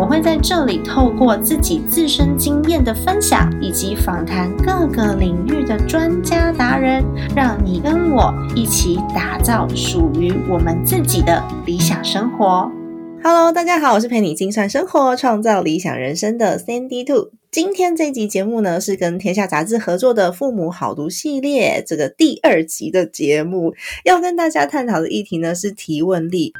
[0.00, 7.04] 我会在这里透过自己自身经验的分享，以及访谈各个领域的专家达人，
[7.36, 12.72] 让你跟我一起打造属于我们自己的理想生活。
[13.22, 17.32] Hello，大家好，我是陪你精算生活、创造理想人生的 Sandy Two。
[17.50, 23.74] 今天这集节目呢，是跟天下杂志合作的《父母好读》系列这个第二集的节目，
[24.06, 26.54] 要跟大家探讨的议题呢是提问力。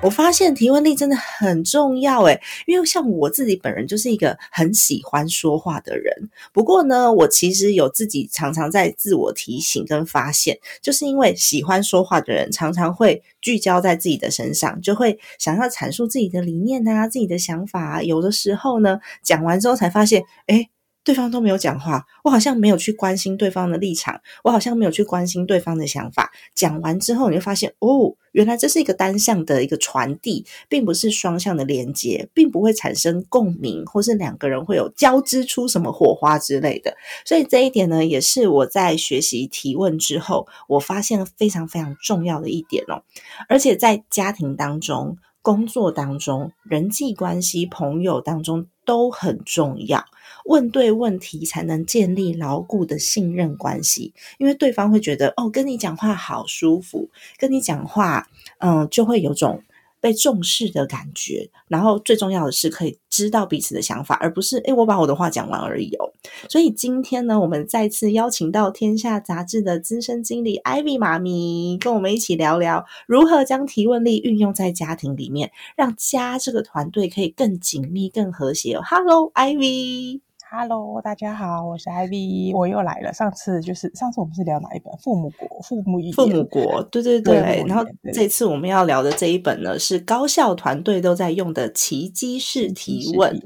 [0.00, 6.30] 我发现提问力真的很重要诶，因为像我自己本人就是一个很喜欢说话的人。
[6.52, 18.00] 不过呢，我其实有自己常常在自我提醒跟发现，就是因为喜欢说话的人常常会聚焦在自己的身上，就会想要阐述自己的理念啊、自己的想法。
[18.00, 20.70] 有的时候呢，讲完之后才发现，诶
[21.08, 26.30] 对方都没有讲话，我好像没有去关心对方的立场，我好像没有去关心对方的想法。
[26.54, 36.94] 讲完之后，你就发现，哦，原来这是一个单向的一个传递，并不是双向的连接，并不会产生共鸣，或是两个人会有交织出什么火花之类的。
[37.24, 43.00] 所以这一点呢，也是我在学习提问之后，我发现非常非常重要的一点哦。
[43.48, 50.04] 而且在家庭当中、工作当中、人际关系、朋友当中都很重要。
[50.48, 54.14] 问对问题，才能建立牢固的信任关系。
[54.38, 58.26] 因为对方会觉得，哦，跟你讲话好舒服，跟你讲话，
[58.58, 59.62] 嗯，就会有种
[60.00, 61.50] 被重视的感觉。
[61.68, 66.10] 然后最重要的是，可以知道彼此的想法，而不是，诶我把我的话讲完而已哦。
[66.48, 78.80] 所以今天呢，我们再次邀请到《天下杂志》的资深经理 Ivy 妈咪，跟我们一起聊聊如何将提问力运用在家庭里面，让家这个团队可以更紧密、更和谐。
[78.80, 80.27] Hello，Ivy。
[80.50, 83.12] Hello，大家好，我是 Ivy，我又来了。
[83.12, 84.90] 上次就是上次我们是聊哪一本？
[84.96, 87.62] 父母国，父母父母国，对对对。
[87.66, 93.38] 然后这次我们要聊的这一本呢，是高校团队都在用的奇迹式提问。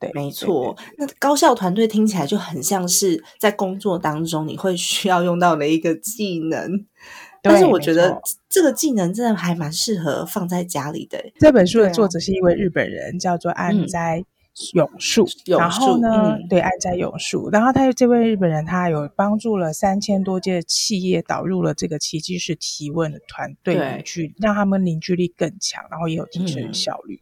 [0.00, 0.74] 对，没错。
[0.96, 6.86] 那高校团队听起来就很像是在工作当中你会需要用到的一个技能，
[7.42, 8.18] 但是我觉得
[8.48, 11.22] 这个技能真的还蛮适合放在家里的。
[11.38, 14.24] 这本书的作者是一位日本人，叫做安斋。
[14.72, 16.38] 永树，然后呢？
[16.48, 17.50] 对，安在永树。
[17.50, 27.20] 然后他这位日本人，他有帮助了三千多家企业导入了这个奇迹式提问的团队，去让他们凝聚力更强，然后也有提升效率。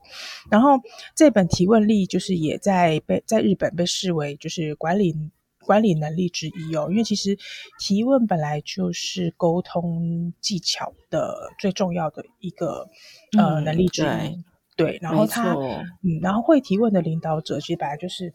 [0.48, 0.78] 然后
[1.16, 5.14] 这本提问力就是也在被在日本被视为就是管理
[5.58, 7.36] 管理能力之一哦，因为其实
[7.80, 12.88] 提问本来就是沟通技巧的最重要的一个
[13.36, 14.44] 呃能力之一。
[14.76, 15.54] 对，然后他，
[16.02, 18.32] 嗯，然后会提问的领导者，其实本来就是，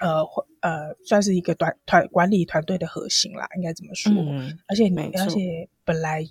[0.00, 4.12] 呃，会呃，算是一个团团管理团队的核心啦，应该怎么说？
[4.12, 4.84] 嗯，而且
[5.18, 6.24] 而且本来，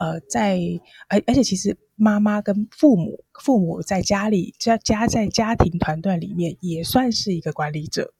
[0.00, 0.58] 呃，在
[1.08, 8.12] 而而且其实妈妈跟父母，父母在家里家家在家庭团队里面也算是一个管理者。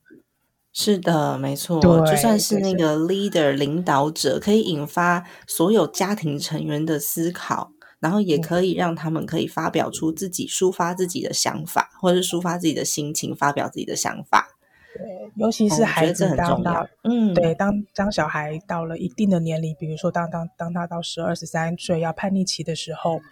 [0.76, 7.70] 是的，没错，就算是那个 leader 领导者，可以引发所有家庭成员的思考。
[8.04, 14.46] 然后也可以让他们可以发表出自己抒发自己的想法，或者是抒发自己的心情，发表自己的想法。
[14.94, 23.22] 对，尤其是孩子当到嗯，对，当当小孩到了一定的年龄，比如说当当当他到十二十三岁要叛逆期的时候，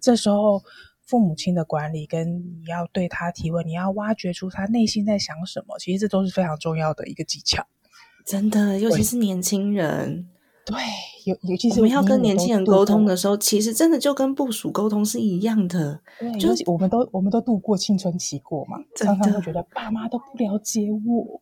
[0.00, 0.62] 这时候
[1.04, 7.66] 父母亲的管理跟你要对他提问，你要挖掘出他内心在想什么，其实这都是非常重要的一个技巧。
[8.24, 10.30] 真的，尤其是年轻人。
[10.64, 10.76] 对，
[11.24, 16.00] 尤尤其是我们要跟年轻人沟通的时候，其实真的就跟部署沟通是一样的。
[16.20, 21.40] 对，就是我们都我们都度过青春期过嘛，常常会觉得爸妈都不了解我。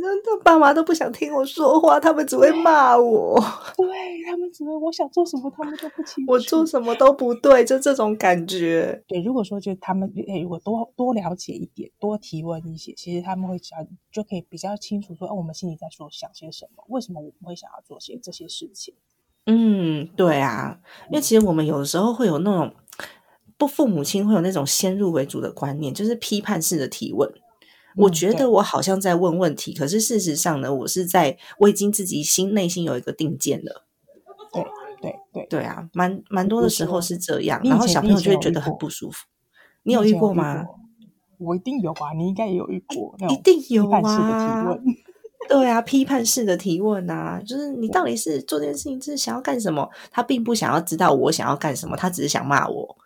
[0.00, 3.34] 真的，爸妈都不想听我说话，他们只会骂我。
[3.76, 3.86] 对
[4.24, 6.32] 他们只会我想做什么，他们都不清楚。
[6.32, 9.02] 我做什么都不对，就这种感觉。
[9.08, 13.78] 对，如果说就他们哎，如果多多了解一点，多提问一些，其实他们会想，
[14.12, 18.94] 就可以比较清楚说，哦，我们心里在说想些什么，为什么我们会想要做些这些事情。
[19.46, 20.78] 嗯，对啊，
[21.10, 22.72] 因为其实我们有的时候会有那种
[23.56, 27.28] 不父母亲会有那种先入为主的观念，就是批判式的提问。
[27.96, 33.84] 我觉得我好像在问问题，可是事实上呢，我是在我已经自己心内心有一个定见了。
[34.52, 34.64] 对
[35.00, 39.26] 对对对啊，蛮蛮多的时候是这样，然后小朋友就会觉得很不舒服。
[39.82, 40.64] 你有遇过吗？
[41.38, 43.14] 我一定有吧，你应该也有遇过。
[43.28, 44.76] 一定有啊。
[45.48, 49.88] 对啊，批判式的提问啊，就是你到底是做这件事情是想要干什么？
[50.10, 52.96] 他并不想要知道我想要干什么，他只是想骂我。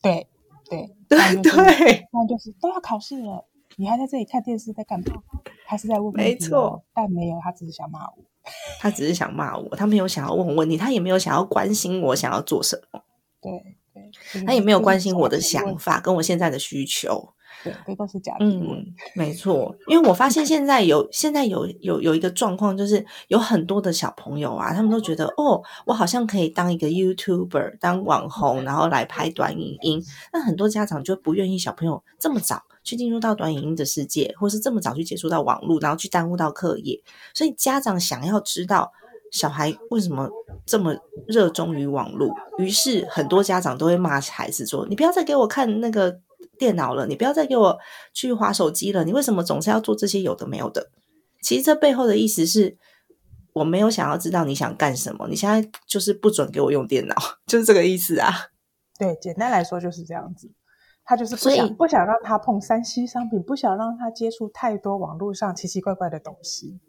[0.00, 0.26] 对
[0.68, 3.46] 对对对，那就是都要考试了。
[3.76, 5.06] 你还在这里看电视，在干嘛？
[5.66, 6.12] 还是在问？
[6.14, 8.24] 没错，但没有，他只是想骂我。
[8.80, 13.00] 他只是想骂我，他没有想要问我问题，他也没有想要关心我想要做什么。
[13.40, 17.34] 对对，他也没有关心我的想法跟我现在的需求。
[17.62, 18.44] 对，这都是假的。
[18.44, 18.84] 嗯，
[19.14, 30.02] 没错，因为我发现现在有现在有有有一个状况，就是有很多的小朋友啊，他们都觉得哦，我好像可以当一个 YouTuber，当网红，然后来拍短影音。
[30.32, 32.60] 那很多家长就不愿意小朋友这么早。
[32.82, 37.02] 去进入到短影音的世界，或是这么早去接触到网络，然后去耽误到课业，
[37.34, 38.92] 所以家长想要知道
[39.30, 40.28] 小孩为什么
[40.66, 40.94] 这么
[41.26, 46.20] 热衷于网络，于是很多家长都会骂孩子说：“你不要再给我看那个
[46.58, 47.78] 电脑了，你不要再给我
[48.12, 50.90] 去划手机了，你为什么总是要做这些有的没有的？”
[51.40, 52.76] 其实这背后的意思是，
[53.52, 58.30] 我没有想要知道你想干什么，你现在就是不准给我用电脑， 就是这个意思啊。
[58.98, 60.50] 对，简单来说就是这样子。
[61.04, 66.80] 他就是不想不想让他碰三 C 商品，不想让他接触太多网络上奇奇怪怪的东西。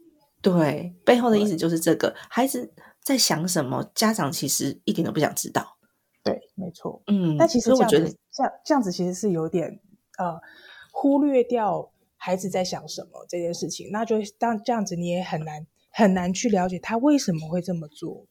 [0.41, 5.77] 对，背后的意思就是这个孩子在想什么，家长其实一点都不想知道。
[6.23, 7.01] 对，没错。
[7.07, 9.79] 嗯，但其实我觉得这样这样子其实是有点
[10.17, 10.39] 呃
[10.91, 18.27] 忽略掉孩子在想什么这件事情，那就当这样子你也很难很难去了解他为什么会这么做。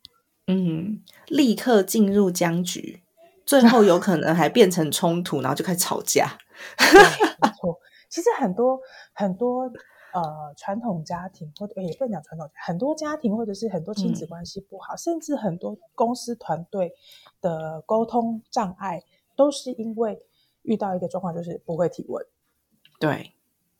[0.46, 3.02] 嗯，立刻进入僵局。
[3.44, 6.38] 最后有可能还变成冲突，然后就开始吵架。
[6.78, 7.78] 没错，
[8.08, 8.78] 其实很多
[9.12, 9.64] 很多
[10.12, 16.94] 呃传统家庭，或者也不能讲传统，很多家庭或者是很多亲子关系不好，甚至很多公司团队
[17.40, 19.02] 的沟通障碍，
[19.36, 20.22] 都是因为
[20.62, 22.24] 遇到一个状况，就是不会提问。
[22.98, 23.34] 对，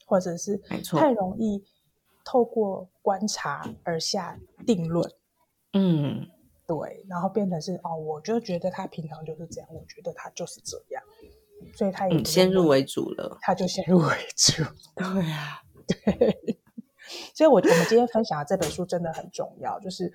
[0.07, 0.59] 或者是
[0.97, 1.65] 太容易
[2.25, 5.11] 透过观察而下定论。
[5.73, 6.29] 嗯。
[6.79, 11.03] 对，然后变成是哦，我就觉得他平常就是这样，我觉得他就是这样，
[11.75, 14.63] 所以他也先入为主了，他就先入为主。
[14.97, 16.59] 对啊，对，
[17.35, 20.13] 所以，我我们今天分享的这本书真的很重要，就是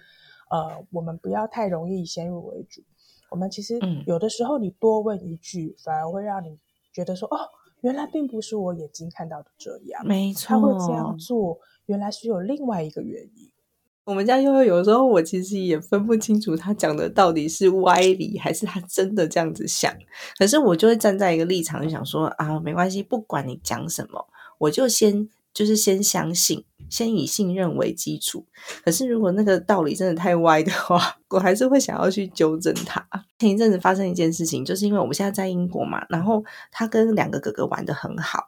[0.50, 2.82] 呃，我们不要太容易先入为主。
[3.30, 6.58] 我们其实有的时候，你多问一句，反而会让你
[6.94, 7.38] 觉得说，哦，
[7.82, 13.52] 原来并不是我眼睛看到的这样，没错，他会这样做，原来是有另外一个原因。
[14.08, 19.94] 我们家悠悠有时候，我其实也分不清楚他讲的到底是歪理，还是他真的这样子想。
[20.40, 24.26] 可是我就会站在一个立场，就想说啊，没关系，不管你讲什么，
[24.60, 28.46] 我就先就是先相信，先以信任为基础。
[28.86, 33.06] 可是如果那个道理真的太歪的话， 我还是会想要去纠正他。
[33.40, 38.48] 前一阵子发生一件事情，就是因为我们现在在英国嘛，然后他跟两个哥哥玩的很好。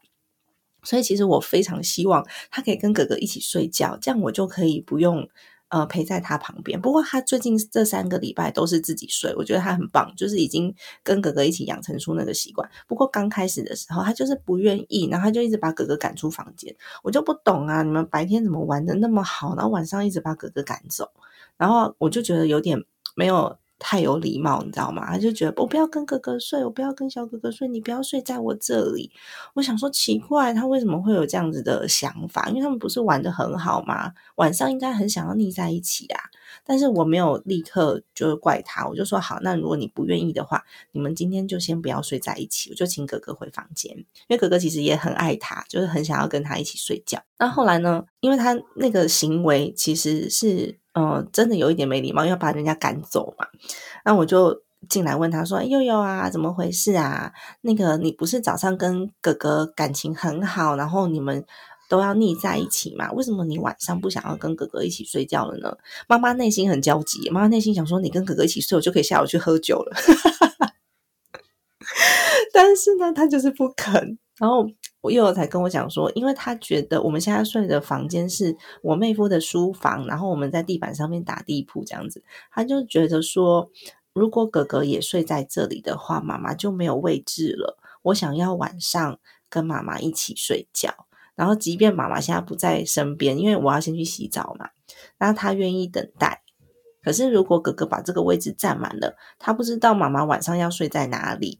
[0.89, 5.29] 所以其实我非常希望他可以跟哥哥一起睡觉，这样我就可以不用
[5.67, 6.81] 呃陪在他旁边。
[6.81, 12.67] 不过他最近这三个礼拜都是自己睡，我觉得他很棒，就是已经跟哥哥一起养成出那个习惯。
[12.87, 16.75] 不过刚开始的时候，他就是不愿意，然后他就一直把哥哥赶出房间。
[17.03, 21.11] 我就不懂啊，你们白天怎么玩的那么好，然后晚上一直把哥哥赶走？
[21.55, 22.83] 然后我就觉得有点
[23.15, 23.55] 没有。
[23.79, 25.07] 太有礼貌，你知道吗？
[25.07, 29.09] 他就觉得我不要跟哥哥睡，我不要跟小哥哥睡，你不要睡在我这里。
[29.53, 32.49] 我想说奇怪，他为什么会有这样子的想法？
[32.49, 34.13] 因为他们不是玩的很好吗？
[34.35, 36.19] 晚上应该很想要腻在一起啊。
[36.65, 47.21] 但是我没有立刻就怪他，我就说好，那如果你不愿意的话，你们今天就先不要睡在一起，我就请哥哥回房间，因为哥哥其实也很爱他，就是很想要跟他一起睡觉。
[47.37, 48.03] 那后来呢？
[48.19, 50.78] 因为他那个行为其实是。
[50.93, 53.47] 嗯，真的有一点没礼貌，要把人家赶走嘛。
[54.03, 57.31] 那我就进来问他说：“悠悠啊，怎么回事啊？
[57.61, 61.45] 那个你不是早上跟哥哥感情很好，然后你们
[61.87, 63.11] 都要腻在一起嘛？
[63.11, 65.77] 为什么你晚上不想要跟哥哥一起睡觉了呢？”
[66.09, 69.95] 妈妈内心很焦急，妈妈内心想说：“你跟哥哥一起睡，我就可以下午去喝酒了。”
[72.51, 74.67] 但是呢，他就是不肯，然后。
[75.01, 83.69] 我幼儿才跟我讲说，因为他觉得我们现在睡的房间是我妹夫的书房，然后我们在地板上面打地铺这样子，他就觉得说，
[84.13, 87.77] 如果哥哥也睡在这里的话，妈妈就没有位置了。
[88.01, 90.93] 我想要晚上跟妈妈一起睡觉，
[91.35, 94.69] 然后即便妈妈现在不在身边，因为我要先去洗澡嘛，
[95.17, 96.43] 那他愿意等待。
[97.01, 101.59] 可是如果哥哥把这个位置占满了，他不知道妈妈晚上要睡在哪里。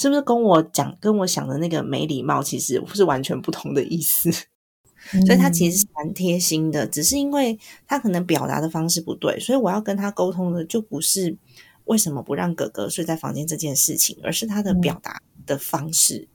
[0.00, 4.32] 是不是跟我讲跟我想的那个没礼貌，其实是完全不同的意思？
[5.26, 11.36] 所以他其实是蛮贴心的，只是因为他可能表达的方式不对，所以我要跟他沟通的就不是
[11.84, 16.26] 为什么不让哥哥睡在房间这件事情，而是他的表达的方式。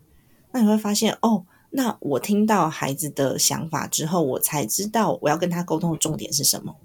[0.52, 6.76] 那你会发现，哦，那我听到孩子的想法之后，我才知道我要跟他沟通的重点是什么。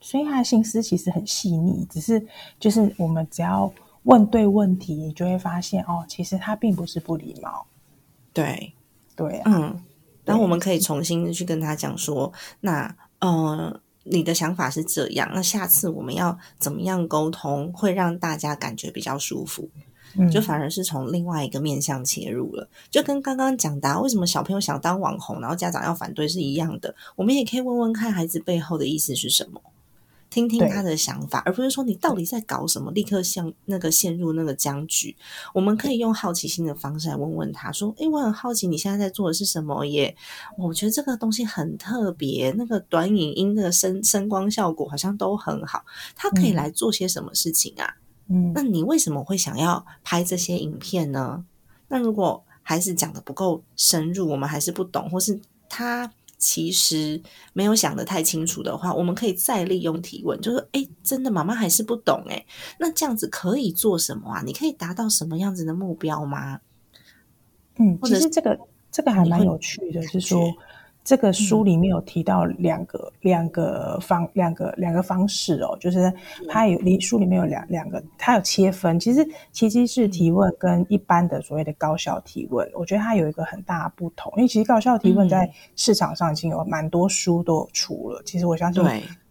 [0.00, 2.26] 所以他的心思其实很细腻，只是
[2.58, 3.72] 就是我们只要
[4.04, 7.66] 问对问题，你就会发现哦，其实他并不是不礼貌。
[8.32, 8.72] 对，
[9.14, 9.82] 对，嗯。
[10.24, 19.68] 然后我们可以重新去跟他讲说，那呃，你的想法是这样，那下次我们要怎么样沟通，会让大家感觉比较舒服？
[20.30, 26.94] 就反而是从另外一个面向切入了，就跟刚刚讲的，为什么小朋友想当网红，然后家长要反对是一样的。
[27.16, 29.60] 我们也可以问问看孩子背后的意思是什么。
[30.30, 35.14] 听听他的想法，而不是说你到底在搞什么，立刻像那个陷入那个僵局。
[35.52, 40.16] 我们可以用好奇心的方式来问问他，说：“诶，我很好奇你现在在做的是什么耶？
[40.56, 45.84] 我觉得这个东西很特别，那个短影音的声声光效果好像都很好。
[46.14, 47.96] 他可以来做些什么事情啊？
[48.28, 51.44] 嗯，那你为什么会想要拍这些影片呢？
[51.88, 62.44] 那如果还是讲的不够深入，我们还是不懂，或是他。”其实没有想得太清楚的话，我们可以再利用提问，就是哎，真的妈妈还是不懂哎，
[62.80, 64.42] 那这样子可以做什么啊？
[64.44, 66.58] 你可以达到什么样子的目标吗？
[67.76, 68.58] 嗯，其实这个
[68.90, 70.52] 这个还蛮有趣的，是说。
[71.02, 76.12] 这个书里面有提到两个两个方两个两个方式哦，就是
[76.48, 79.00] 它有里书里面有两两个，它有切分。
[79.00, 84.32] 其实奇迹式提问跟一般的所谓的高效提问，我觉得它有一个很大的不同。
[84.36, 88.22] 因为其实高效提问在市场上已经有蛮多书都有出了。
[88.24, 88.84] 其实我相信，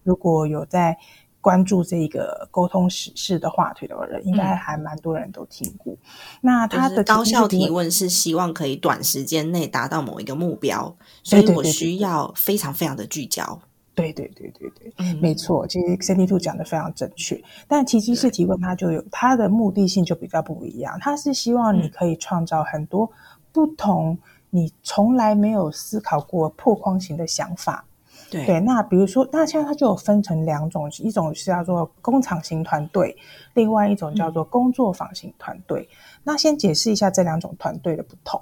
[0.04, 0.98] 如果有在。
[1.42, 5.96] 关注这个沟通史事的话题的人，应该还蛮多人都听过。
[6.42, 13.60] 那他的高效提问是希望可以短时间内达到某一个目标，所以我需要非常非常的聚焦。
[13.96, 15.68] 对对对对对，没错。
[15.68, 20.98] 其实 C D Two 讲的非常正确，但奇迹式提问它就有它的目的性就比较不一样。
[21.02, 23.12] 它是希望你可以创造很多
[23.52, 24.18] 不同
[24.52, 27.86] 你从来没有思考过破框型的想法。
[28.32, 33.18] 对，那比如说，那现在它就有分成两种，一种是叫做工厂型团队，
[33.56, 35.90] 另外一种叫做工作坊型团队。
[36.24, 38.40] 那先解释一下这两种团队的不同。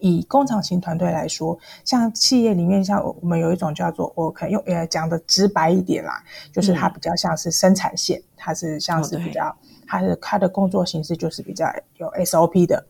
[0.00, 6.22] 以工厂型团队来说，像企业里面，像我们有一种叫做，我可以用呃讲的直白一点啦，
[6.52, 9.54] 就是它比较像是生产线，它是像是比较，
[9.86, 12.86] 它是它的工作形式就是比较有 SOP 的，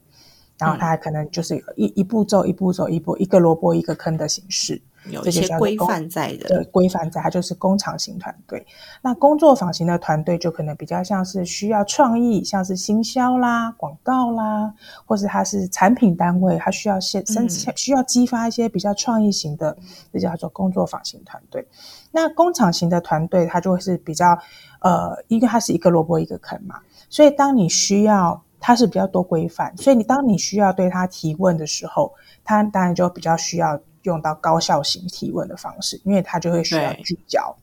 [0.59, 4.81] 然后它可能就是一一步骤一步骤一步一个萝卜一个坑的形式。
[5.11, 8.67] 有一些规范在的，对，规范在，它就是工厂型团队。
[9.03, 14.73] 那工作坊型的团队就可能比较像是需要创意，像是行销啦、广告啦，
[15.05, 19.77] 或是它是产品单位，它需要现生需要激发一些比较创意型的，
[20.13, 21.67] 这叫做工作坊型团队。
[22.11, 24.39] 那工厂型的团队，它就会是比较
[24.81, 26.77] 呃，因为它是一个萝卜一个坑嘛，
[27.11, 33.79] 所以当你需要，它是比较多规范，所以你当你需要对它提问的时候，它当然就比较需要。
[34.05, 37.55] 用到高效型提问的方式，因为它就会需要聚焦。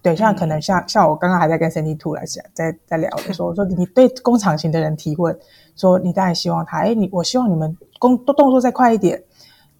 [0.00, 5.36] 对，像可能像像我刚刚还在跟 Cindy Two 来讲，在在聊的时候，我说你对工厂型的人提问，
[5.74, 9.20] 说你当然希望他，哎，你我希望你们工动动作再快一点，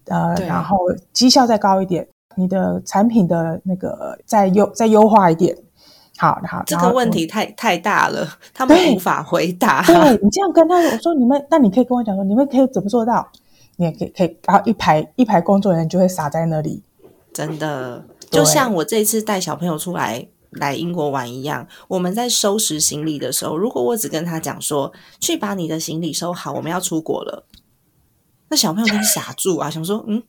[0.07, 0.77] 呃，然后
[1.13, 5.55] 绩效再高一点，你的产品的那个再优再优化一点。
[6.17, 9.81] 好，好，这个问题太太大了，他们无法回答。
[9.83, 13.25] 对你这样跟他，我说你们，那你可以跟我讲说，你们可以怎么做到？
[13.79, 16.83] 你也可以，可以，然后一排一排工作人员就会撒在那里，
[17.33, 21.65] 真的，就像我这次带小朋友出来来英国玩一样。
[21.87, 27.45] 我们在收拾行李的时候，如果我只跟他讲说，去把你的行李收好，我们要出国了，
[28.49, 30.21] 那小朋友就傻住啊，想说，嗯，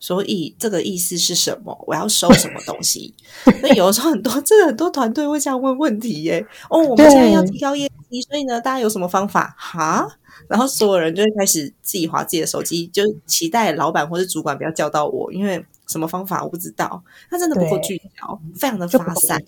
[0.00, 1.84] 所以这个意思是什么？
[1.86, 3.14] 我要收什么东西？
[3.62, 6.44] 那有的时候很多，真的很多团队会这样问问题耶。
[6.70, 9.54] 哦，我们现在要提高业绩，所以呢，大家有什么方法？
[9.56, 10.08] 哈？
[10.48, 17.04] 然后所有人就会开始自己划自己的手机，就期待老板或者主管不要叫到我，因为什么方法我不知道。
[17.28, 19.40] 他真的不够聚焦，非常的发散。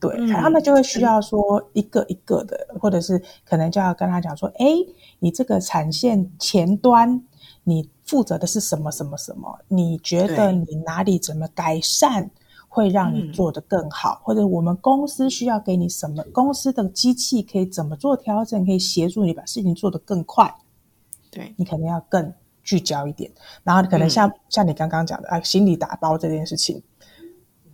[0.00, 4.66] 对，他们就会需要说一个一个的，或者是可能就要跟他讲说：，哎，
[5.18, 7.22] 你这个产线前端，
[7.64, 9.58] 你负责的是什么什么什么？
[9.68, 12.30] 你觉得你哪里怎么改善？
[12.68, 16.22] 会让你做得更好，或者我们公司需要给你什么？
[16.32, 18.64] 公司的机器可以怎么做调整？
[18.66, 20.54] 可以协助你把事情做得更快。
[21.30, 23.30] 对你可能要更聚焦一点，
[23.62, 26.82] 然后可能像像你刚刚讲的啊，行李打包这件事情，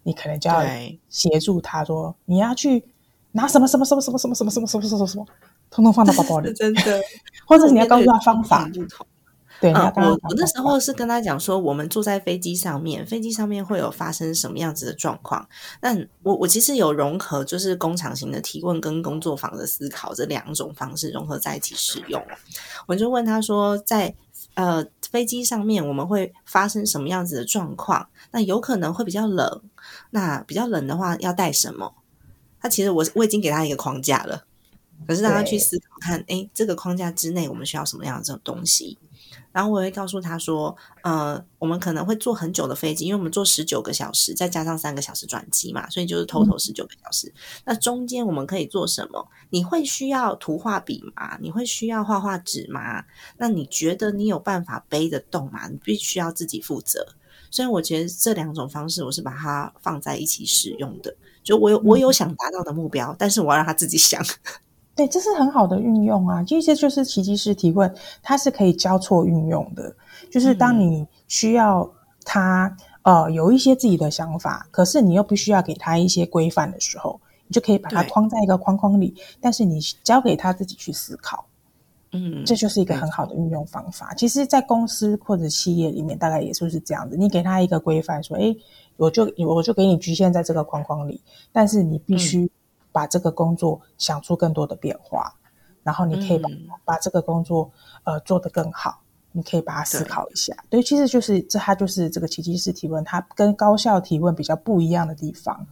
[0.04, 0.62] 你可能就要
[1.08, 2.84] 协助他说，你要去
[3.32, 5.26] 拿什么什么什么什么什么什么什么什么什么什么，
[5.70, 7.00] 通通放到包包里， 真的。
[7.46, 8.68] 或者你要告诉他方法
[9.60, 9.92] 不同。
[9.94, 15.48] 对，我我那时候是跟他讲说，我们坐在飞机上面，飞机上面会有发生什么样子的状况。
[15.80, 22.22] 那我我其实有融合，就是工厂型的提问跟工作坊的思考这两种方式融合在一起使用。
[22.86, 24.14] 我就问他说，在
[24.54, 28.08] 呃飞机上面我们会发生什么样子的状况？
[28.30, 29.62] 那有可能会比较冷，
[30.10, 31.94] 那比较冷的话要带什么？
[32.60, 34.44] 他其实我我已经给他一个框架了，
[35.06, 38.98] 可是让他去思考看，哎，这个框架之内我们需要什么样的这种东西？
[39.58, 47.34] 然后我会告诉他说，呃，我们可能会坐很久的飞机，因为我们坐十九个小时，再加上三个小时转机嘛，所以就是 total 十九个小时。
[47.64, 49.28] 那中间我们可以做什么？
[49.50, 51.36] 你会需要图画笔吗？
[51.40, 53.02] 你会需要画画纸吗？
[53.36, 55.66] 那你觉得你有办法背得动吗？
[55.66, 57.04] 你必须要自己负责。
[57.50, 61.12] 所以我觉得这两种方式，我是把它放在一起使用的。
[61.42, 64.24] 就我有我有想达到的目标，但是我要让他自己想。
[64.98, 66.42] 对，这是很好的运用啊！
[66.42, 69.94] 其实就是奇迹式提问，它是可以交错运用的。
[70.28, 71.88] 就是当你需要
[72.24, 81.46] 他呃有一些自己的想法，可是你又必须要给他一些规范的时候，你就可以把它框在一个框框里，但是你交给他自己去思考。
[82.10, 84.12] 嗯，这就是一个很好的运用方法。
[84.14, 87.16] 其实，在公司或者企业里面，大概也就是这样子。
[87.16, 88.52] 你给他一个规范，说：“哎，
[88.96, 91.20] 我就我就给你局限在这个框框里，
[91.52, 92.50] 但是你必须。”
[92.98, 95.32] 把这个工作想出更多的变化，
[95.84, 96.50] 然后你可以把
[96.84, 97.70] 把这个工作
[98.02, 98.98] 呃做得更好，
[99.30, 100.52] 你可以把它思考一下。
[100.68, 105.64] 对，其实就是这，它就是这个奇迹式提问，它跟高效提问比较不一样的地方。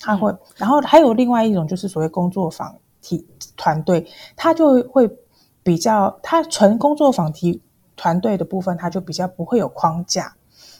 [0.00, 5.06] 它会，然后还有另外一种就是所谓工作坊提团队，它就会
[5.62, 7.60] 比较，它纯工作坊提
[7.96, 10.34] 团队的部分，它就比较不会有框架。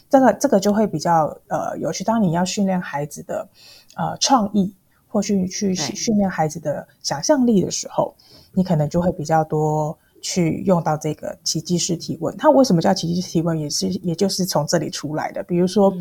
[0.09, 2.03] 这个这个就会比较呃有趣。
[2.03, 3.47] 当你要训练孩子的
[3.95, 4.73] 呃创意。
[5.13, 8.15] 或许去训练孩子的想象力的时候，
[8.51, 12.35] 你可能就会比较多去用到这个奇迹式提问。
[12.35, 13.59] 它为什么叫奇迹式提问？
[13.59, 15.43] 也是也就是从这里出来的。
[15.43, 15.93] 比如说，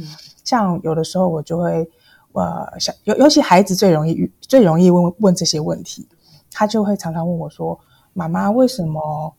[0.45, 1.87] 像有的时候我就会
[2.33, 6.08] 呃想，尤尤其孩子最容易最容易问问这些问题，
[6.50, 7.78] 他就会常常问我说
[8.15, 9.34] ：“妈妈，为什么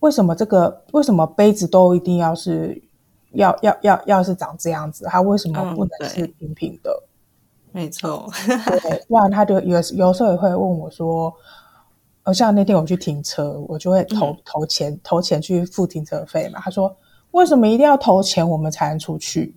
[0.00, 2.82] 为什么这个为什么杯子都一定要是
[3.34, 5.04] 要要要要是长这样子？
[5.08, 6.90] 它为什么不能是平平的？”
[7.72, 8.30] 没错，
[8.82, 11.32] 对，不然他就有有时候也会问我说，
[12.24, 16.60] 呃，像那天我去停车，我就会投投钱投钱去付停车费嘛。
[16.62, 16.94] 他说，
[17.32, 19.56] 为什么一定要投钱我们才能出去？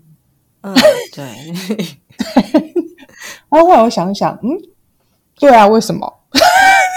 [0.61, 0.73] 嗯，
[1.13, 1.25] 对，
[3.49, 4.49] 然后后来我想想，嗯，
[5.39, 6.11] 对啊，为什么？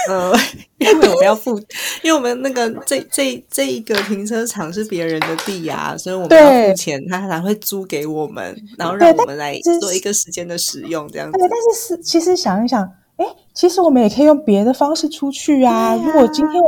[0.07, 0.33] 呃，
[0.77, 1.59] 因为我们要付，
[2.01, 11.37] 因为我们那个这这这一个停车场是别人的地啊，所以我们要付钱，他才会租给我们，然后让我们来做一个时间的使用，这样子。
[11.37, 12.81] 对，但是是其实想一想，
[13.17, 15.95] 哎，其实我们也可以用别的方式出去啊。
[15.95, 16.61] 如果今天，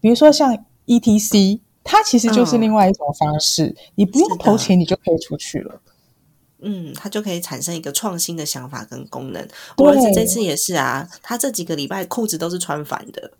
[0.00, 5.80] 比如说像 E T C，它其实就是另外一种方式，你不用投钱，你就可以出去了。
[6.64, 9.48] 嗯，它就可以产生一个创新的想法跟功能。
[9.76, 13.30] 我儿子这次也是啊，他这几个礼拜裤子都是穿反的，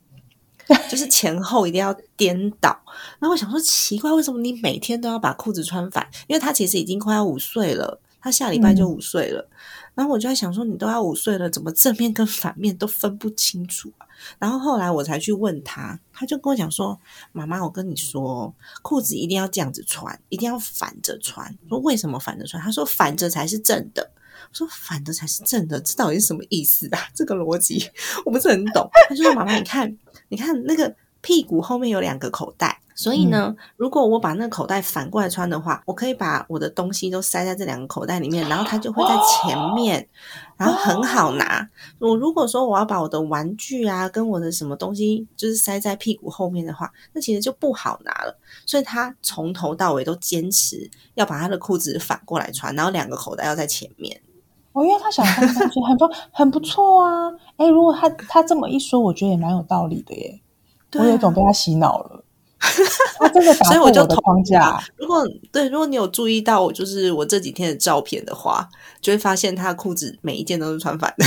[0.89, 2.79] 就是前后一定要颠倒。
[3.19, 6.07] 然后我想说，奇怪，为什么你每天都要把裤子穿反？
[6.27, 9.49] 因为他其实已经快要五岁了，他下礼拜就五岁了。
[9.95, 14.07] 然后我就在想说，你都要五岁了，怎么正面跟反面都分不清楚啊？
[14.39, 16.99] 然后后来我才去问他，他就跟我讲说
[17.33, 18.53] ：“妈妈，我跟你说，
[18.83, 21.57] 裤子一定要这样子穿，一定要反着穿。
[21.69, 22.61] 说为什么反着穿？
[22.63, 24.11] 他说反着才是正的。
[24.53, 26.99] 说反着才是正的，这到底是什么意思啊？
[27.15, 27.89] 这个逻辑
[28.27, 28.89] 我不是很懂。
[29.09, 29.97] 他说：妈妈，你看，
[30.29, 40.07] 你看那个屁股后面有两个口袋。”所以呢，如果我把那个口袋反过来穿的话，我可以把我的东西都塞在这两个口袋里面，然后它就会在前面，
[40.57, 41.69] 然后很好拿。
[41.99, 48.39] 我如果说我要把我的玩具啊跟我的什么东西就是塞在屁股后面的话，那其实就不好拿了。
[48.65, 54.21] 所以他从头到尾都坚持要把他的裤子反过来穿，然后两个口袋要在前面。
[54.73, 57.33] 哦，因为他想放东西，很不 很不错啊。
[57.57, 60.41] 哎，如果他他这么一说，我觉得也蛮有道理的耶。
[60.95, 62.24] 我有种被他洗脑了。
[63.19, 64.83] 他 真的所以我就框架。
[64.97, 68.69] 如果对，如果你有注意到我就是我这几天的照片的话，
[69.01, 71.25] 就会发现他的裤子每一件都是穿反的，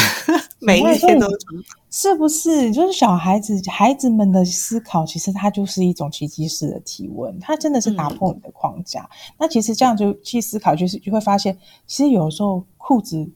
[0.60, 1.64] 每一件都是穿反。
[1.90, 2.72] 是不是？
[2.72, 9.10] 就是小孩子孩子们的思考，其实它就是一种奇迹式的提问，它真的是打破你的框架。
[9.40, 13.28] 那其实这样就去思考，就是就会发现，其实有时候裤子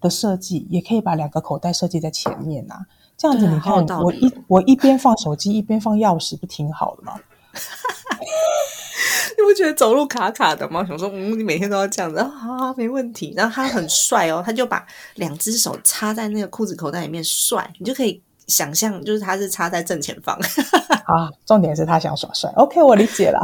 [0.00, 2.86] 的设计也可以把两个口袋设计在前面啊。
[3.18, 7.14] 这样子你看，我一我一边放手机，一边放钥匙，不挺好的吗？
[9.36, 10.84] 你不觉得走路卡卡的吗？
[10.86, 13.34] 想说，嗯，你每天都要这样子，好，没问题。
[13.36, 17.70] 然后他很帅哦，他就把两只手插在那个裤子口袋里面，帅。
[17.78, 20.34] 你就可以想象就是他是插在正前方。
[21.06, 22.50] 啊，重点是他想耍帅。
[22.56, 23.40] OK，我理解了。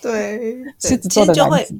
[0.00, 1.74] 对，狮子座的男子。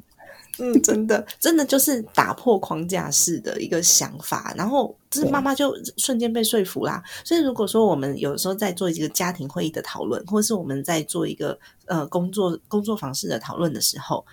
[0.59, 7.03] 嗯，真的，真的就是打破框架式的一个想法，然后就是妈妈就瞬间被说服啦。
[7.25, 14.23] 所以如果说我们有时候在做一个家庭会议的讨论，或者是我们在做一个呃工作工作方式的讨论的时候，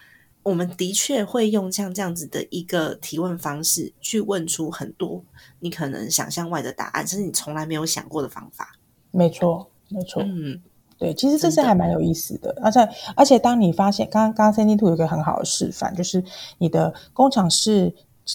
[0.42, 5.24] 我们的确会用像这样子的一个提问方式去问出很多
[5.60, 8.78] 你可能想象外的答案，甚至你从来没有想过的方法。
[9.10, 10.60] 没错，没错，嗯。
[11.00, 12.86] 对，其实这是还蛮有意思的，而且
[13.16, 16.22] 而且当你发现，刚刚刚刚 C D Two 有一个很好的示范，就是
[16.58, 17.90] 你的工厂式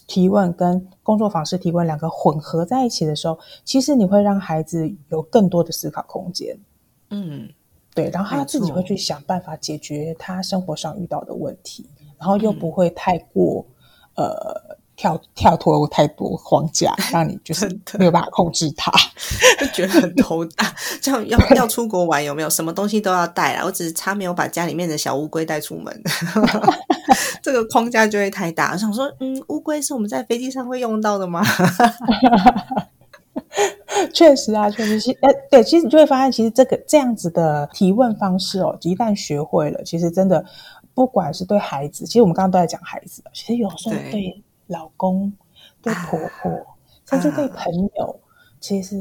[0.07, 6.57] 提问跟工作坊式提问两个混合在一起的时候，其实你会让孩子有更多的思考空间。
[7.11, 7.47] 嗯，
[7.93, 13.63] 对，然后他自己会去想办法解决他生活上遇到的问题，然后又不会太过
[14.15, 14.64] 呃。
[14.95, 18.91] 跳跳脱太多框架， 让你就是没有办法控制它，
[19.59, 20.73] 就觉得很头大。
[21.01, 23.63] 这样要要出国玩，有没有什么东西都要带啊？
[23.65, 26.03] 我只是差没有把家里面的小乌龟带出门，
[27.41, 28.71] 这个框架就会太大。
[28.71, 31.43] 我想说，嗯，乌龟是我们在飞机上会用到的吗？
[34.13, 35.11] 确实啊，确实是。
[35.21, 40.43] 哎，对，其实你就会发现，其实这个这样子的提问方式哦，一旦学会了，其实真的
[40.93, 44.43] 不管是对孩子，其实我们刚刚都在讲孩子，其实有时候对。
[44.67, 45.31] 老公
[45.81, 46.77] 对婆婆，
[47.09, 48.19] 甚至对朋友，
[48.59, 48.97] 其实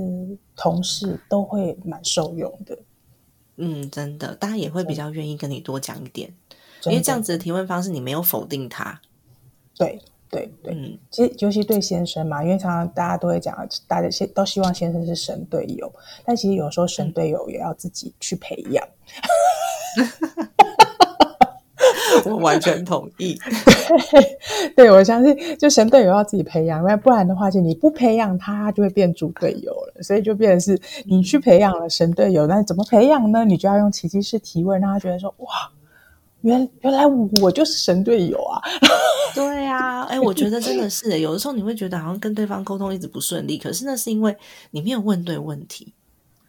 [0.57, 2.79] 同事都会蛮受用的。
[3.57, 6.35] 嗯，真的，大家也会比较愿意跟你多讲一点，
[6.87, 9.01] 因为这样子的提问方式，你没有否定他。
[9.77, 15.93] 对对对，嗯，其实尤其对先生嘛，因为常常大家都会讲，大家先都希望先生是神队友，
[16.25, 18.87] 但其实有时候神队友也要自己去培养。
[22.25, 23.39] 我完全同意，
[24.77, 30.03] 对我相信，就神队友要自己培养，因为不然的话，就你不培养他，就会变猪队友了。
[30.03, 33.45] 所以就变成是你去培养了神队友，那怎么培养呢？
[33.45, 35.49] 你就要用奇迹式提问，让他觉得说：“哇，
[36.43, 38.61] 原原来我就是神队友啊！”
[39.35, 44.37] 对啊，哎，我觉得真的是，有的时候你会觉得好像跟对方沟通一直不顺利，可是那是因为
[44.71, 45.93] 你没有问对问题。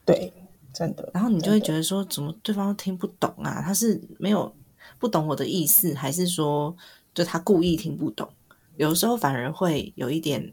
[0.04, 0.32] 对，
[0.73, 1.10] 真的。
[1.13, 3.62] 然后你就会觉得说，怎么对方听不懂啊？
[3.65, 4.51] 他是没有。
[5.06, 6.76] 不懂我的意思，还是说
[7.13, 8.28] 就他故意听不懂？
[8.76, 10.52] 有的时候反而会有一点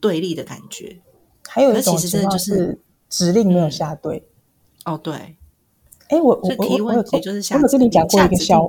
[0.00, 0.98] 对立的感觉。
[1.46, 2.76] 还有一种情况就是
[3.08, 4.26] 指令没有下对。
[4.84, 5.14] 哦，对。
[6.08, 8.60] 哎，我我我我有跟你讲过一个笑，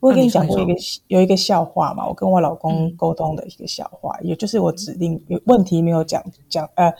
[0.00, 0.72] 我有跟你讲过一个
[1.08, 2.08] 有一个笑话嘛？
[2.08, 6.90] 我跟我老公沟通的一个笑话，也就是我指令有问题没有讲讲呃，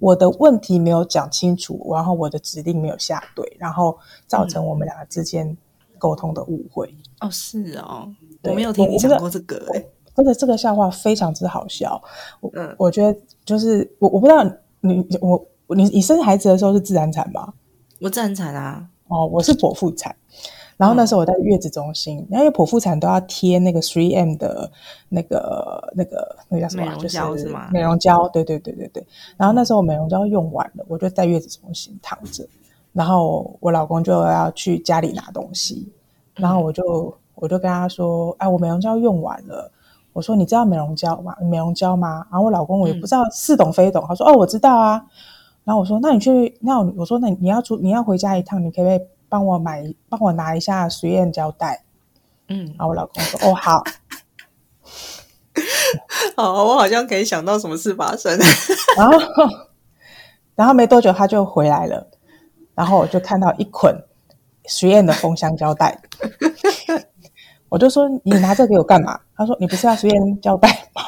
[0.00, 5.56] 我的问题没有讲清楚，然后我的指令没有下对，然后造成我们两个之间。
[6.02, 8.12] 沟通的误会哦，是哦，
[8.42, 9.84] 我没有听你讲过这个，哎，
[10.16, 12.02] 真的这个笑话非常之好笑。
[12.40, 14.42] 我我觉得就是我我不知道
[14.80, 17.54] 你我你你生孩子的时候是自然产吗？
[18.00, 20.16] 我自然产啊，哦，我是剖腹产。
[20.76, 24.68] 然后那时候我在月子中心，然后因为剖腹产都要贴那个 three M 的
[25.08, 26.82] 那个那个那个叫什么？
[26.84, 27.70] 美容胶是吗？
[27.72, 29.06] 美容胶，对对对对对。
[29.36, 32.44] 然后那时候美容胶用完了，我就在月子中心躺着。
[32.92, 35.90] 然后我老公就要去家里拿东西，
[36.34, 39.70] 然后我就我就跟他说：“哎，我美容胶用完了。”
[40.12, 41.34] 我说：“你知道美容胶吗？
[41.40, 45.02] 美容胶吗？”然后我老公我也不知道似懂非懂，他说：“哦，我知道啊。”
[45.64, 51.82] 然后我说：“那你去那我说那你要出你要回家一趟，你可不可以帮我买帮我拿一下实验胶带？”
[52.48, 53.82] 嗯，然后我老公说：“哦，好，
[56.36, 58.38] 好，我好像可以想到什么事发生。
[58.98, 59.18] ”然后
[60.54, 62.06] 然后没多久他就回来了。
[62.74, 63.94] 然后我就看到一捆
[64.66, 65.98] 实验的封箱胶带，
[67.68, 71.02] 我就说：“你拿这给我干嘛？”他说：“你不是要实验胶带吗？”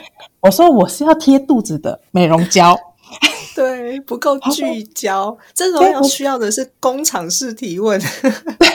[0.40, 2.78] 我说：“我是要贴肚子的美容胶。”
[3.54, 5.36] 对，不够聚焦。
[5.52, 8.00] 这种要需要的是工厂式提问。
[8.58, 8.68] 对，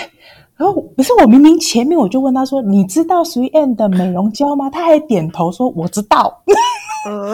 [0.58, 6.43] 然后可是我明明前面我就问他说：“你知道实验的美容胶吗？”他还点头说：“我知道。”
[7.10, 7.34] 嗯。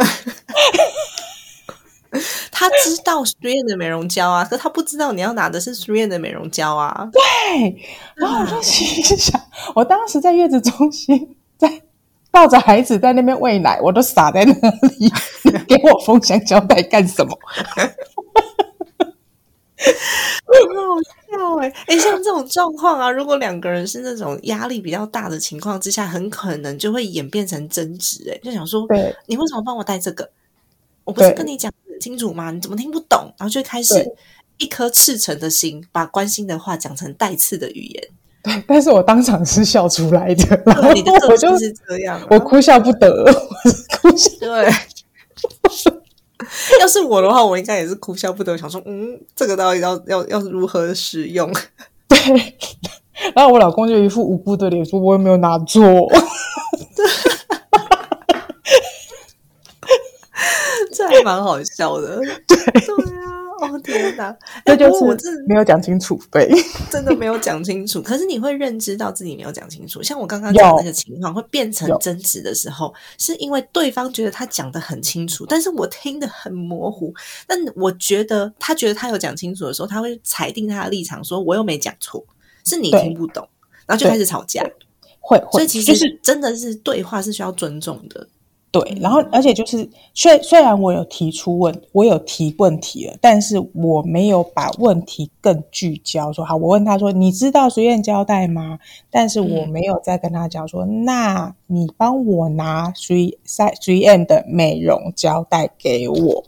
[2.52, 7.10] 他知道 Three 的美容胶啊，可他不知道你要拿的是 Three 的美容胶啊。
[7.12, 7.82] 对，
[8.16, 9.42] 然后我就心想，
[9.74, 11.82] 我当时在月子中心，在
[12.30, 14.54] 抱着孩子在那边喂奶，我都傻在那
[14.90, 15.10] 里，
[15.68, 17.38] 给我封箱胶带干什么？
[19.82, 28.30] 很好笑哎哎，像这种状况啊，如果两个人是那种压力比较大的情况之下，很可能就会演变成争执。
[28.30, 30.30] 哎，就想说，对，你为什么帮我带这个？
[31.04, 32.52] 我不是跟你讲很清楚吗？
[32.52, 33.34] 你怎么听不懂？
[33.38, 33.94] 然后就开始
[34.58, 38.04] 一颗赤诚的心，把关心的话讲成带刺的语言。
[38.44, 40.44] 对，但是我当场是笑出来的。
[40.96, 43.24] 你的我就是这样，我哭笑不得，
[44.02, 44.32] 哭笑。
[44.40, 44.72] 对，
[46.82, 51.54] 要是我的话，我应该也是哭笑不得，想说，嗯，这个到底要要要如何使用？
[52.10, 52.58] 对。
[53.36, 55.80] 然后我老公就一副无辜的脸说：“我也没有拿错。
[61.10, 62.18] ”这还蛮好笑的。
[62.48, 63.42] 对对啊。
[63.62, 64.36] 哦天哪！
[64.66, 66.52] 这就是我真没有讲清楚，对，
[66.90, 68.02] 真的没有讲清楚。
[68.02, 77.14] 可是你会认知到自己没有讲清楚，像我刚刚讲那个情况，会变成争执的时候，是因为对方觉得他讲的很清楚，但是我听得很模糊。
[77.46, 82.26] 但我觉得他觉得他有讲清楚的时候，他会裁定他的立场，说我又没讲错，
[82.66, 83.48] 是你听不懂，
[83.86, 84.64] 然后就开始吵架。
[85.20, 88.28] 会，所以其实真的是对话是需要尊重的。
[88.72, 96.32] 对，然后而且就是，虽虽然我有提出问，我有提问题了，但是我没有把问题更聚焦。
[96.32, 98.80] 说好，我问他说：“你知道随燕胶带吗？”
[99.12, 106.42] 但是我没有再跟他讲说：“那你帮我拿随三随燕的美容胶带给我。”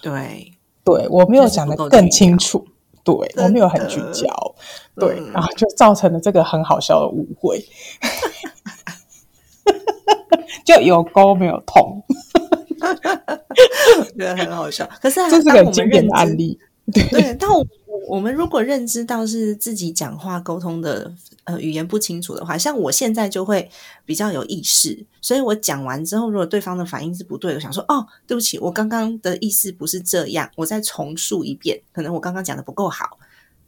[0.00, 0.52] 对，
[0.84, 2.64] 对我没有讲的更清楚，
[3.02, 4.54] 对我没有很聚焦，
[4.94, 7.60] 对，然后就造成了这个很好笑的误会。
[10.64, 12.02] 就有沟没有痛，
[14.16, 14.88] 觉得很好笑。
[15.00, 16.58] 可是这是个经典的案例，
[16.92, 17.34] 对。
[17.38, 17.64] 但我
[18.08, 21.10] 我们如果认知到是自己讲话沟通的
[21.44, 23.70] 呃语言不清楚的话，像我现在就会
[24.04, 25.06] 比较有意识。
[25.20, 31.80] 所以我讲完之后，如果对方的反应是不对我，想说哦，对不起，我刚刚的意思不是这样，我再重述一遍。
[31.92, 33.18] 可能我刚刚讲的不够好，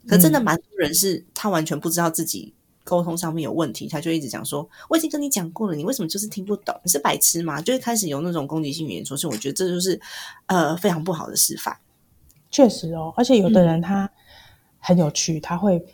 [0.07, 2.53] 可真的蛮多人是他完全不知道自己。
[2.87, 6.75] 沟通上面有问题，他就一直讲说：“我已经跟你讲过了，你为什么就是听不懂？
[6.85, 9.29] 你是白痴吗？”就会开始有那种攻击性语言出现。
[9.29, 10.01] 我觉得这就是
[10.47, 11.77] 呃非常不好的示范。
[12.51, 14.09] 确实哦，而且有的人他
[14.79, 15.85] 很有趣，他会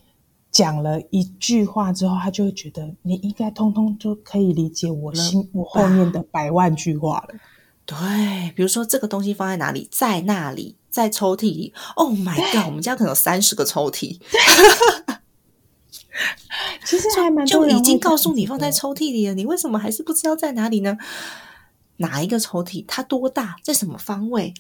[0.51, 7.35] 讲了一句话之后，他就会觉得你应该通通就可以理解我心我后面的百万句话了。
[7.85, 7.97] 对，
[8.55, 11.73] 比如说这个东西放在哪里，在那里，在抽屉里。
[11.97, 14.21] Oh my god，我们家可能有三十个抽屉。
[17.03, 20.97] 其实还蛮就已经告诉你放在抽屉里了，你为什么还是不知道在哪里呢？
[21.99, 22.85] 哪一个抽屉？
[22.87, 23.57] 它多大？
[23.63, 24.55] 在什么方位？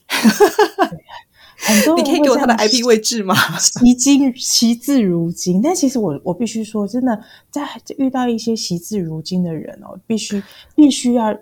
[1.64, 3.35] 很多你可以给我他的 IP 位置吗？
[3.59, 10.42] 惜今惜字如金，但其实我我必须说，真的在遇到一些惜字如金的人哦，必须
[10.74, 11.33] 必须要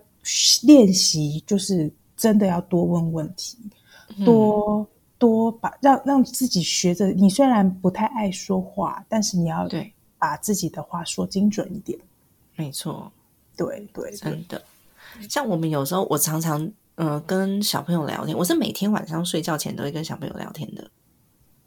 [0.62, 3.56] 练习，就是真的要多问问题，
[4.24, 4.86] 多
[5.18, 7.08] 多把让让自己学着。
[7.12, 9.92] 你虽然不太爱说话，但是你要对。
[10.20, 11.98] 把自己的话说精准一点，
[12.54, 13.10] 没错，
[13.56, 14.62] 对对，真的。
[15.28, 20.90] 像我们有时候，我常常嗯跟小朋友聊天，我是每天晚上睡觉前都会跟小朋友聊天的。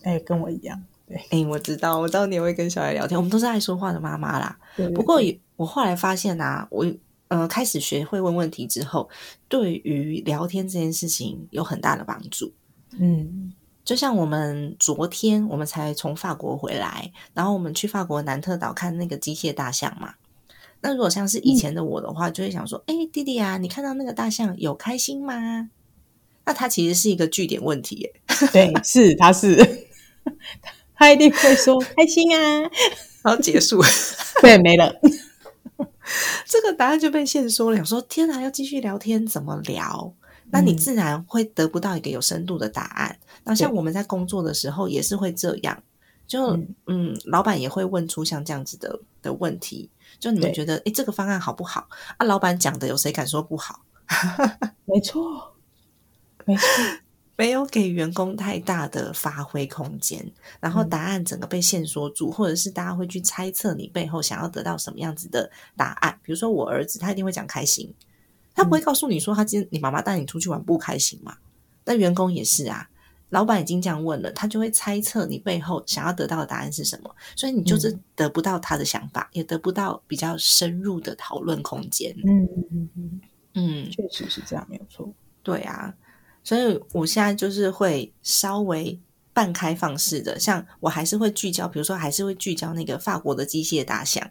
[0.03, 4.57] 哎，跟我一样，对，哎，我知道，我知道你也会跟小孩聊天，我们都是爱说话的妈妈啦。
[4.93, 5.19] 不过
[5.55, 6.85] 我后来发现啊，我
[7.29, 9.09] 呃开始学会问问题之后，
[9.49, 12.53] 对于聊天这件事情有很大的帮助。
[12.99, 13.51] 嗯。
[13.85, 20.13] 就像我们昨天，我们才从法国回来，然后我们去法国南特岛看那个机械大象嘛。
[20.81, 25.69] 那如果像是以前的我的话，就会想说：“哎，弟弟啊，你看到那个大象有开心吗？”
[26.45, 28.13] 那它其实是一个据点问题，耶。
[28.51, 29.87] 对，是，它是，
[30.95, 32.61] 他一定会说 开心啊，
[33.21, 33.81] 然后结束，
[34.41, 34.93] 对，没了。
[36.45, 37.77] 这个答案就被限缩了。
[37.77, 40.13] 想说：“天哪，要继续聊天，怎么聊？”
[40.53, 43.17] 那你自然会得不到一个有深度的答案。
[43.43, 45.81] 那像我们在工作的时候也是会这样，
[46.27, 49.89] 就嗯，老板也会问出像这样子的的问题，
[50.19, 51.89] 就你们觉得，哎，这个方案好不好？
[52.17, 53.83] 啊，老板讲的有谁敢说不好？
[54.85, 55.55] 没错，
[56.45, 56.65] 没错，
[57.35, 66.19] 没有给员工太大的发挥空间，然后答案整个被限缩住，或者是大家会去猜测你背后想要得到什么样子的答案。
[66.21, 67.91] 比如说我儿子，他一定会讲开心，
[68.53, 71.37] 他不会告诉你说他今天你妈妈带你出去玩不开心嘛？
[71.85, 72.89] 那员工也是啊。
[73.29, 82.15] 老板已经这样问了，他就会猜测你背后想要得到的答案是什么，所以你就是得不到他的想法，也得不到比较深入的讨论空间。
[82.23, 83.21] 嗯嗯嗯嗯
[83.55, 85.11] 嗯，确实是这样，没有错。
[85.41, 85.91] 对啊，
[86.43, 88.99] 所以我现在就是会稍微
[89.33, 94.29] 半开放式的，像我还是会聚焦，比如说还是会聚焦那个法国的机械大象，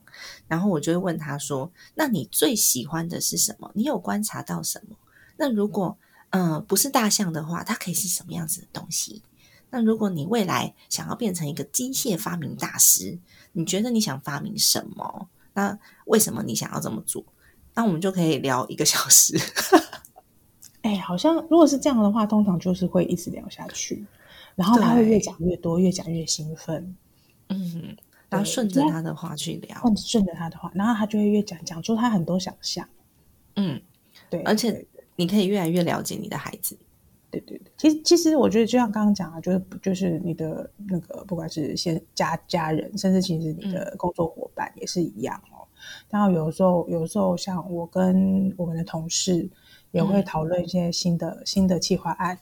[0.48, 3.70] 然后我就会问他说：“那你最喜欢的是什么？
[3.74, 4.96] 你有观察到什么？
[5.36, 5.98] 那如果？”
[6.34, 9.22] 嗯，不是大象的话，它可以是什么样子的东西？
[9.68, 13.18] 那如果你未来想要变成一个机械发明大师，
[13.52, 15.28] 你觉得你想发明什么？
[15.52, 17.22] 那为什么你想要这么做？
[17.74, 19.38] 那我们就可以聊一个小时。
[20.80, 24.02] 哎，好像如果是这样的话，通常就是会一直聊下去，
[24.62, 26.96] 然后他会越讲越多，越讲越兴奋。
[27.48, 27.96] 嗯，
[28.28, 32.88] 然后顺着他的话去聊，顺着他的话，然后他就会越讲讲出他很多想象。
[33.56, 33.80] 嗯，
[34.30, 34.86] 对，而且。
[35.14, 36.74] 你可以越来越了解你的孩子，
[37.30, 45.68] 对对对，其实其实我觉得就像刚刚讲的，就是就是你的那个不管是先家家人，甚至其实你的工作伙伴也是一样哦。
[46.08, 49.48] 然后有时候有时候像我跟我们的同事
[49.90, 52.36] 也会讨论一些新的新的计划案，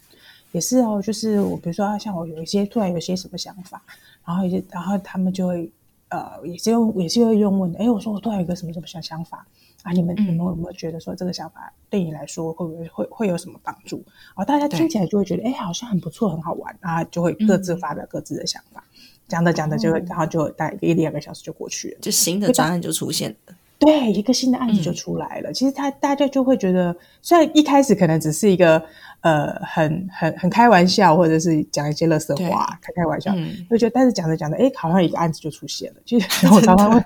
[0.52, 1.00] 也是哦。
[1.02, 3.82] 就是我比如说像我有一些突然有些什么想法，
[4.24, 5.70] 然后一些然后他们就会
[6.08, 9.46] 呃也是用也是会用问的，哎，我说我突然有一个什么什么想想法。
[9.82, 14.04] 啊，你们你们有没有觉得说这个想法对你来说会不会会会有什么帮助？
[14.36, 18.84] 哦，大家听起来就会觉得，哎，好像很不错，很好玩啊，就会各自发表各自的想法，
[19.26, 23.54] 讲着讲着就会，然后就大概一两个小时就过去了，就新的专案就出现了。
[23.80, 25.50] 对，一个新的案子就出来了。
[25.52, 28.80] 其实他大家就会觉得，虽然一开始可能只是一个
[29.22, 33.34] 呃很很很开玩笑，或者是讲一些乐色话，开开玩笑，
[33.70, 35.96] 就觉得，但是讲着讲着，哎，好像一个案子就出现了。
[36.04, 37.02] 其实 我常常会，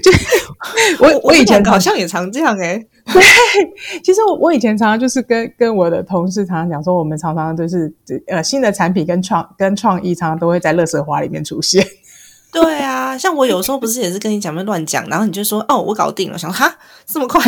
[0.00, 0.12] 就
[1.04, 2.78] 我我以前好像也常这样哎。
[3.12, 3.22] 对，
[4.04, 7.92] 其实我我以前常常就是跟跟我的同事常常讲说，我们常常就是
[8.28, 11.84] 呃新的产品跟创跟创意，常常都会在乐色话里面出现。
[12.62, 17.42] 对啊，像我有时候不是也是跟你讲，乱讲，然后你就说哦，我搞定了，想哈这么快，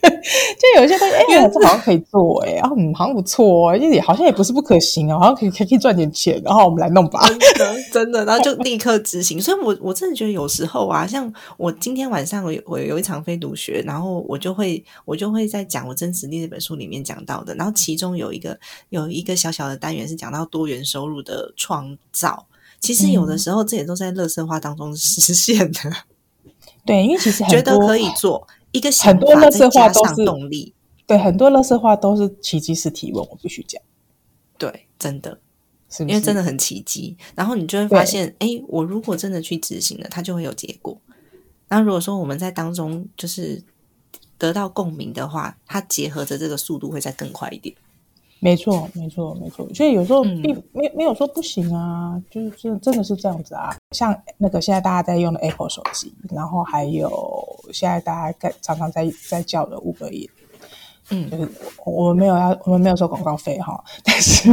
[0.00, 0.10] 对，
[0.60, 9.40] 就有一些东西，哎，这好像可以做，哎，啊，嗯，好像不错，因为好像也不是不可行啊，好像可以可以赚点钱，然后我们来弄吧，真的，真的，然后就立刻执行。
[9.40, 18.56] 所以，我我真的觉得有时候啊，像我今天晚上我有我有一场非读学，然后我就会我就会在讲我真实力这本书里面讲到的，然后其中有一个
[18.90, 22.46] 有一个小小的单元是讲到多元收入的创造。
[22.80, 25.80] 其实有的时候，这也都在乐色化当中实现的。
[26.84, 30.74] 对，因为其实觉得可以做一个很多乐色化都是动力。
[31.06, 33.80] 对，很多乐色化都是奇迹式提问，我必须讲。
[34.56, 35.38] 对，真的，
[36.00, 37.16] 因为真的很奇迹。
[37.34, 40.98] 然后你就会发现，哎，我如果真的去执行了，它就会有结果。
[41.68, 43.62] 那如果说我们在当中就是
[44.38, 47.76] 得到共鸣的话，它结合着这个速度会再更快一点。
[48.42, 49.68] 没错，没错，没错。
[49.74, 53.76] 所以有时候并没没有说不行啊，就是真真的是这样子啊。
[53.90, 57.10] 像那个现在大家在用的 Apple 手机，然后还有
[57.70, 60.30] 现在大家在常常在在叫的 Uber，
[61.10, 61.46] 嗯，就是
[61.84, 63.84] 我们没有要，我们没有收广告费哈。
[64.02, 64.50] 但是，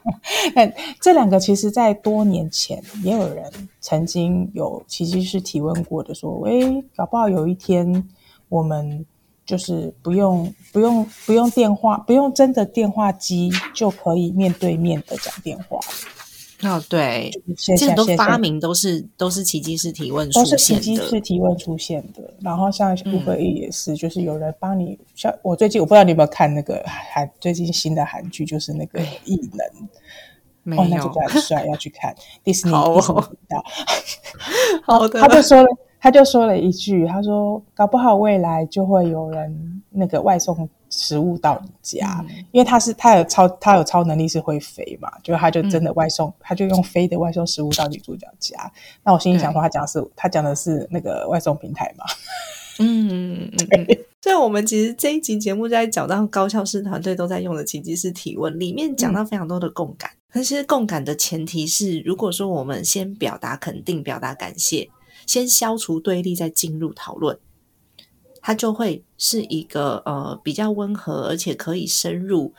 [0.54, 3.50] 但这两个其实在多年前也有人
[3.80, 8.06] 曾经有其实是提问过的，说，喂，搞不好有一天
[8.50, 9.06] 我们。
[9.50, 15.80] 就是不用不用不用电话，不用真的电话机就可以面对面的讲电话。
[16.62, 22.32] 哦，对，现在都发明都是都是奇迹式提问，都是奇迹式提问出现的。
[22.40, 24.96] 然后像乌龟也是，就是有人帮你。
[25.16, 29.36] 像我最近我不知道你有没有看那个韩最近新的韩剧，就是那个异
[30.64, 32.80] 能，哦，那就很帅，要去看迪士尼频
[33.48, 33.64] 道。
[34.86, 35.68] 好的，他就说了。
[36.00, 48.72] 他就说了一句：“他说，搞不好未来就会有人那个外送食物到你家，因为他是他有超他有超能力是会飞嘛，就他就真的外送，他就用飞的外送食物到女主角家。
[49.04, 52.04] 那我心里想说，他讲是，他讲的是那个外送平台嘛？
[52.80, 53.86] 嗯嗯嗯。
[54.22, 60.10] 所以，我们其实这一集节目在讲到高校式团队都在用的奇迹式提问，里面讲到非常多的共感。
[60.32, 64.88] 但是，共感的前提是，如果说我们先表达肯定，表达感谢。”
[65.30, 67.38] 先消除对立，再进入讨论，
[68.42, 72.52] 它就会是一个呃比较温和，而且可以深入，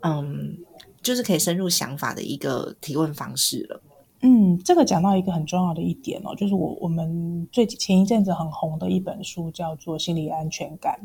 [0.00, 0.58] 嗯，
[1.00, 3.80] 就是可以深入想法的一个提问方式了。
[4.22, 10.98] 嗯，这个讲到一个很重要的一点哦，就是我我们最前一阵子很红的一本书叫做《心理安全感》，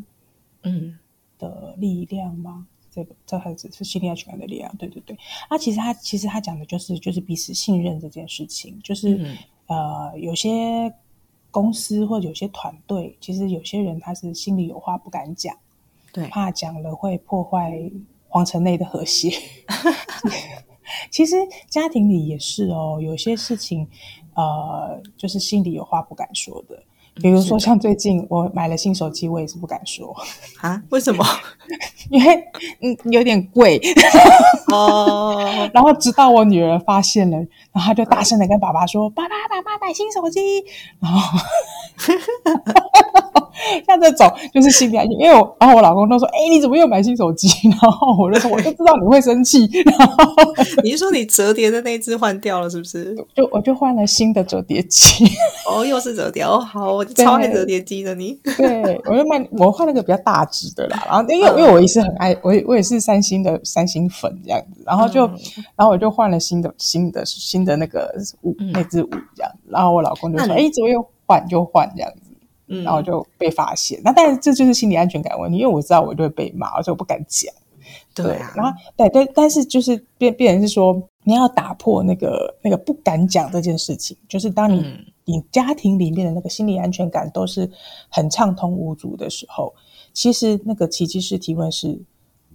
[0.63, 0.97] 嗯
[1.38, 2.65] 的力量吗？
[2.89, 4.75] 这个这还是是心理安全感的力量？
[4.75, 5.15] 对对对，
[5.49, 10.91] 啊，其实他其实他讲的就是就是彼此信任这件事情，就是呃有些。
[11.52, 15.56] 公司或者有些团队，其实有些人他是心里有话不敢讲，
[16.12, 17.80] 对，怕讲了会破坏
[18.28, 19.30] 皇城内的和谐。
[21.12, 21.36] 其实
[21.70, 23.88] 家庭里也是哦，有些事情，
[24.34, 26.82] 呃，就是心里有话不敢说的。
[27.16, 30.16] 比如说，像最近我买了新手机，我也是不敢说
[30.62, 30.82] 啊。
[30.90, 31.26] 为什么？
[32.10, 32.44] 因为
[32.80, 33.80] 嗯有点贵
[34.72, 35.38] 哦。
[35.74, 37.38] 然后直到我女儿发现了，
[37.73, 40.39] 然后他就大声的跟爸爸说：“爸爸，爸爸买新手机。”
[40.99, 41.39] 然后。
[43.86, 50.26] 像这种就是心理安全，因为我然后我老公都说：“哎，你怎么又买新手机？”然后我就说：“我就知道你会生气。”然后
[50.84, 53.15] 你是说你折叠的那只换掉了是不是？
[53.36, 55.26] 就我就换了新的折叠机。
[55.69, 58.32] 哦，又是折叠哦，好，我超爱折叠机的你。
[58.57, 61.03] 对，我就买我换了个比较大只的啦。
[61.05, 65.28] 然后因为因为我也是很爱我我也是三星的三星粉这样子，然后就
[65.76, 69.51] 然后我就换了新的新的新的那个五那支舞这样。
[69.68, 72.32] 然后我老公就说：“哎，怎么又换就换这样子？”
[72.84, 77.53] 然后就被发现，那但是这就是心理安全感问题，因为我知道我就会被骂，而且我不敢讲。
[78.16, 84.86] 对啊，然后对对，但是就是变变成是说，你要打破那个那个不敢讲这件事情，就是当你
[85.26, 87.70] 你家庭里面的那个心理安全感都是
[88.09, 89.74] 很畅通无阻的时候，
[90.14, 91.99] 其实那个奇迹式提问是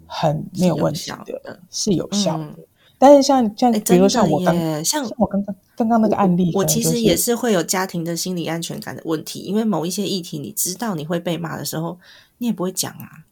[0.06, 2.56] 很没有问题的，是有效的。
[2.98, 11.98] 但是像像比如像我刚像我刚刚刚刚那个案例，我其实也是会有家庭的心理安全感的问题，因为某一些议题，你知道你会被骂的时候，
[12.38, 13.24] 你也不会讲啊。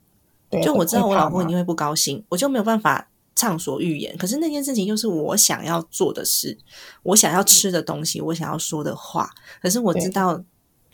[0.63, 4.17] 就我知道我老公一定会不高兴，我就没有办法畅所欲言。
[4.17, 6.57] 可是那件事情又是我想要做的事，
[7.03, 9.31] 我想要吃的东西，我想要说的话。
[9.61, 10.45] 可是我知道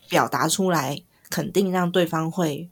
[0.09, 2.71] 表达出来肯定让对方会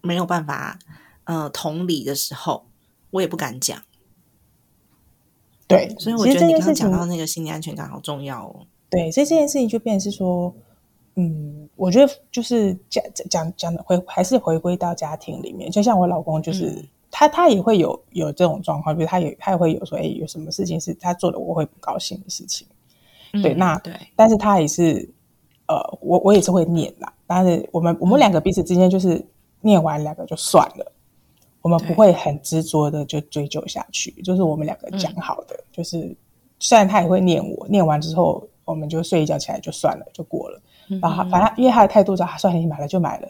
[0.00, 0.78] 没有办法
[1.24, 2.66] 呃同理的时候，
[3.10, 3.82] 我也不敢讲。
[5.72, 8.66] 对，所以我觉得你刚刚讲到那个心理安全感好重要哦。
[8.90, 10.54] 对，所以这件事情就变成是说，
[11.16, 15.70] 嗯，我觉得就是讲讲讲的回还是回归到家庭里面。
[15.70, 22.66] 就像我老公，就是他他也会有有这种状况，比如他也他也会有说，哎，有什么事情是他做的我会不高兴的事情。
[23.42, 25.08] 对，那对，但是他也是，
[25.66, 27.10] 呃，我我也是会念啦。
[27.26, 29.24] 但是我们我们两个彼此之间就是
[29.62, 30.92] 念完两个就算了。
[31.62, 36.14] 我们不会很执着的就追究下去，就是我们两个讲好的，就是
[36.58, 40.60] 虽然他也会念我，念完之后我们就睡一觉起来就算了，就过了。
[41.00, 43.28] 然后反正因为他的态度是，算了，你买了就买了，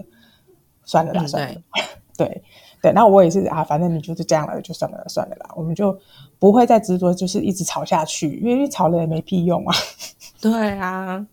[0.84, 1.60] 算了啦，算了。
[2.16, 2.42] 对
[2.80, 5.96] 对，那我也是啊，反正你就是这样了，就算了，算了啦，我们就
[6.38, 9.74] 不会再执着，就是一直吵下去，因为吵了也没屁用啊。
[10.40, 11.24] 对啊，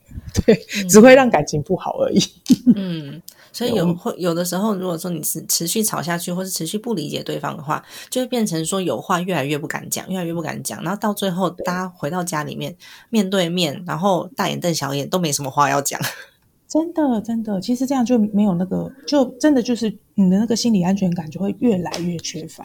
[0.46, 0.56] 对，
[0.88, 2.20] 只会让感情不好而已。
[2.76, 3.22] 嗯。
[3.52, 12.76] 所以有会有的时候，如果说你是持续吵下去，或是持续不理解对方的话，就会变成说有话越来越不敢讲，越来越不敢讲，然后到最后大家回到家里面
[13.10, 16.00] 面对面，然后大眼瞪小眼，都没什么话要讲。
[16.68, 22.64] 真的，真的，其实这样就没有那个，就真的就是你的那个心理安全感就会越来越缺乏，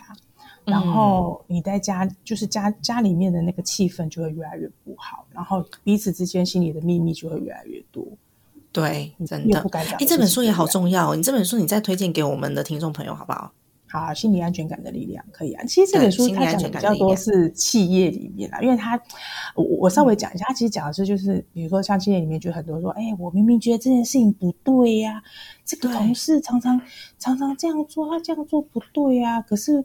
[0.66, 8.06] 然后你在家就是家家里面的那个气氛就会越来越不好，然后彼此之间心里的秘密就会越来越多。
[8.74, 9.64] 对，真的。
[9.72, 11.14] 哎，这本书也好重要。
[11.14, 13.52] 你这本书，你再推荐给我们的听众朋友，好不好？
[13.86, 15.64] 好，心理安全感的力量可以啊。
[15.64, 19.00] 其实这本书它讲的比较多是企业里面啦，因为它
[19.54, 25.22] 我我稍微讲一下，它其实讲的是就是，比如说像企业里面就很多说，哎，我明明觉得这件事情不对呀，
[25.64, 26.80] 这个同事常常
[27.16, 29.84] 常常这样做，他这样做不对呀，可是。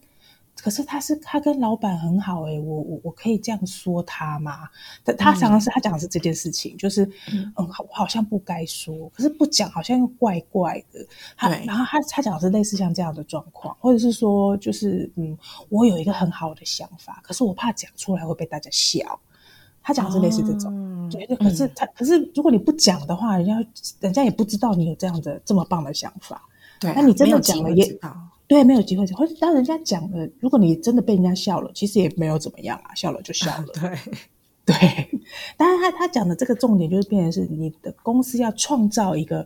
[0.62, 4.68] 可是他是他跟老板很好哎，我我我可以这样说他吗？
[5.04, 11.06] 他他常常是他讲的是这件事情，就是嗯，我好像不该说，可是不讲好像又怪怪的。
[11.38, 15.38] 他，然后他他讲的是类似像这样的状况，或者是说就是嗯，
[15.70, 19.20] 我有一个很好的想法，可是我怕讲出来会被大家笑。
[19.82, 23.70] 他讲的是类似这种，对，可是他可是如果你不讲的话，人家
[24.02, 26.42] 人家也不知道你有这样的这么棒的想法。
[26.80, 28.00] 对，那你真的讲了也。
[28.50, 33.68] 对，没有机会讲，或者当人家讲了，如果你真的被人家笑了，其实也没有怎么样啊，笑了就笑了。
[33.80, 33.96] 对，
[34.66, 35.20] 对。
[35.56, 39.46] 当然，他他讲的这个重点就是变成是你的公司要创造一个，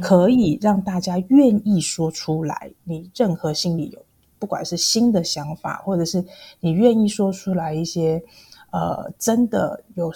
[0.00, 4.00] 可以让大家愿意说出来，你任何心里有，
[4.38, 6.24] 不管是新的想法，或者是
[6.60, 8.22] 你愿意说出来一些，
[8.70, 10.12] 呃，真的有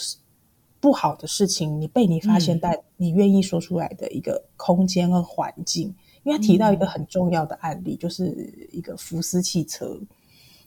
[0.78, 5.92] 不好的事情，你被你发现，但你愿意说出来的一个空间和环境。
[6.22, 9.98] 因为他提到一个很重要的案例，就是一个福斯汽车，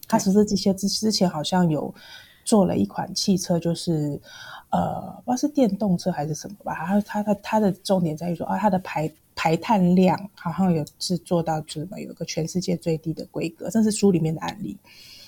[0.08, 1.94] 他实施这些之之前好像有
[2.44, 4.20] 做了一款汽车，就是
[4.70, 6.76] 呃，不知道是电动车还是什么吧。
[6.76, 14.76] 然后他他他的重点在于说啊，它的排排碳量好像有是做到什么，有个全世界最低的规格，这是书里面的案例。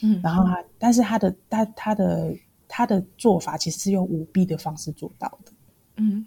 [0.03, 5.53] 嗯，然后他但是他的他他的他的做法其实是用舞弊的方式做到的。
[5.99, 6.27] 嗯，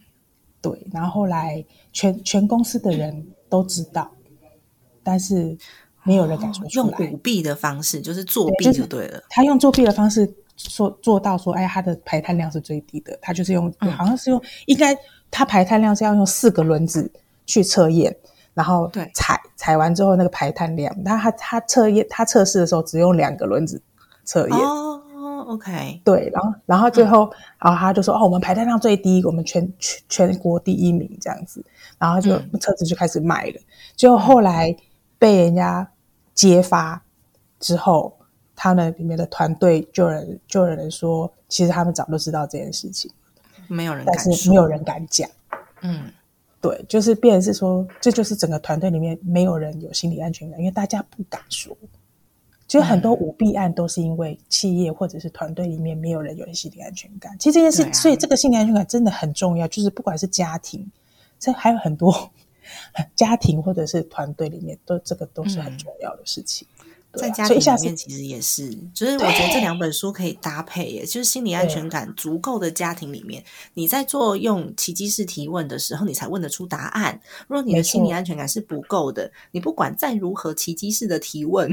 [0.62, 0.88] 对。
[0.92, 3.28] 然后后来全全公司的人。
[3.50, 4.12] 都知道，
[5.04, 5.58] 但是
[6.04, 7.00] 没有人敢说出来。
[7.00, 9.22] 用舞弊的方式，就是作弊就对了。
[9.30, 13.18] 他用作弊的方式说做到说，哎，他的排碳量是最低的。
[13.22, 14.96] 他就是用，好像是用，应该
[15.32, 17.12] 他排碳量是要用四个轮子
[17.46, 18.16] 去测验，
[18.54, 23.82] 然后对踩踩完之后那个排碳量，那他他测验他测试的时候只用两个轮子
[24.24, 24.58] 测验。
[25.50, 27.22] OK，对，然后，然后最后，
[27.58, 31.66] 然后他就说：“哦，我们排碳量最低，我们全全全国第一名这样子。”
[31.98, 33.60] 然后就车子就开始卖了。
[33.96, 34.76] 结果后来
[35.18, 35.92] 被人家
[36.36, 37.02] 揭发
[37.60, 38.16] 之后，
[38.56, 43.10] 他们里面的团队就有人就有人说，其实他们早就知道这件事情，
[43.68, 45.28] 没有人，但是没有人敢讲。
[45.82, 46.12] 嗯，
[46.62, 51.76] 对，就是变成是说，这就是整个团队里面没有人有心理安全感，因为大家不敢说。
[52.70, 57.36] 就很多舞弊案都是因为企业或者是团队里面没有人有心理安全感。
[57.40, 59.68] 其实这件事，所以这个心理安全感真的很重要。
[59.68, 60.90] 就是不管是家庭，
[61.40, 62.32] 这还有很多
[63.16, 66.68] 家庭或者是团队里面，都这个都是很重要的事情。
[67.14, 73.44] 在家庭里面其实也是，就是我觉得这两本书可以搭配耶，就是心理安全感足够的家庭里面，
[73.74, 77.20] 你在做用奇迹式提问的时候，你才问得出答案。
[77.48, 81.72] 如果你的心理安全感是不够的，你不管再如何奇迹式的提问，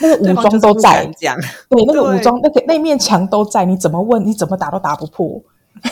[0.00, 1.36] 那个武装都在讲，
[1.68, 5.42] 对，那个武装那个那面墙都在，你怎么问，你怎么打都打不破。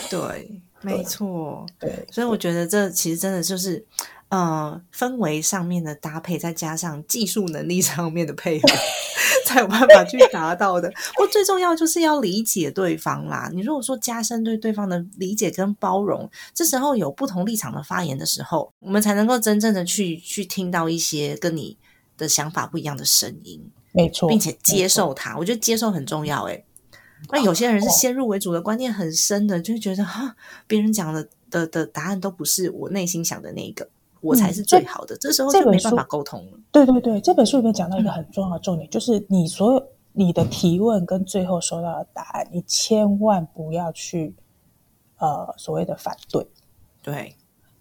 [0.09, 3.85] 对， 没错，对，所以我觉得这其实真的就是。
[4.29, 8.67] 呃，氛围上面的搭配，再加上技术能力上面的配合，
[9.43, 10.87] 才有办法去达到的。
[11.19, 13.49] 我最重要就是要理解对方啦。
[13.51, 21.75] 你如果说加深对对方的理解跟包容，这时候有不同立场的发言的时候，我们才能够真正的去去听到一些跟你
[22.15, 23.71] 的想法不一样的声音。
[23.91, 25.37] 没错，并且接受它。
[25.37, 26.43] 我觉得接受很重要。
[26.43, 26.65] 诶
[27.31, 30.35] 那有些人是先入为主的观念很深的，就觉得哈，
[30.67, 33.89] 别人讲的的的答案都不是我内心想的那个。
[34.21, 36.59] 我才是最好的，这时候就没办法沟通了。
[36.73, 44.35] 对对对，这本书里面讲到一个很重要的重点，就是你所有你的提问跟最后收到的答案，你千万不要去
[45.19, 46.45] 呃所谓的反对。
[47.01, 47.33] 对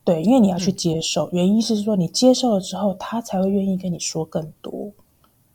[0.05, 4.93] 对，因为你要去接受，原因是说你接受了之后，他才会愿意跟你说更多。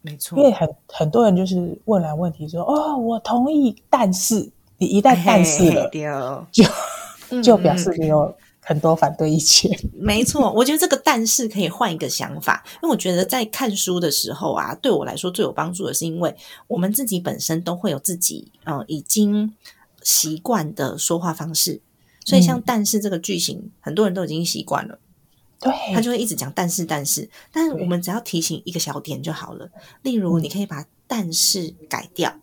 [0.04, 6.64] 没错，因为很很多人就是问来问题说哦，我同意，但是你一旦但是了，就
[7.42, 8.32] 就表示你有。
[8.66, 16.34] 很多反对意见， 没错，我觉得这个但是可以换一个想法，因为我觉得在看书的时候啊，对我来说最有帮助的是，因为
[16.68, 19.54] 我们自己本身都会有自己呃已经
[20.02, 21.82] 习惯的说话方式，
[22.24, 24.98] 所以像但是这个句型，很多人都已经习惯了，
[25.64, 25.94] 对。
[25.94, 29.70] 他就会一直讲但是但是，但是我们只要提醒一个小点就好了，
[30.02, 32.40] 例如你可以把但是改掉。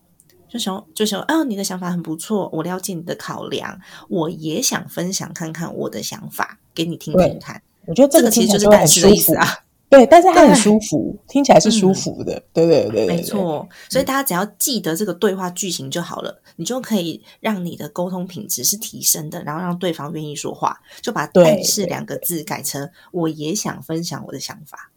[0.49, 7.61] 就说就说哦，你的想法很不错，我了解你的考量，我也想分享看看我的想法给你听听看。
[7.85, 9.47] 我觉得这个其实就是但是的意思啊，
[9.91, 13.67] 对，但是它很舒服，听起来是舒服的，对对对，没错。
[13.89, 24.89] 所以大家只要记得这个对话句型就好了，你就可以让你的沟通品质是提升的，然后让对方愿意说话，就把“但是”两个字改成“我也想分享我的想法”。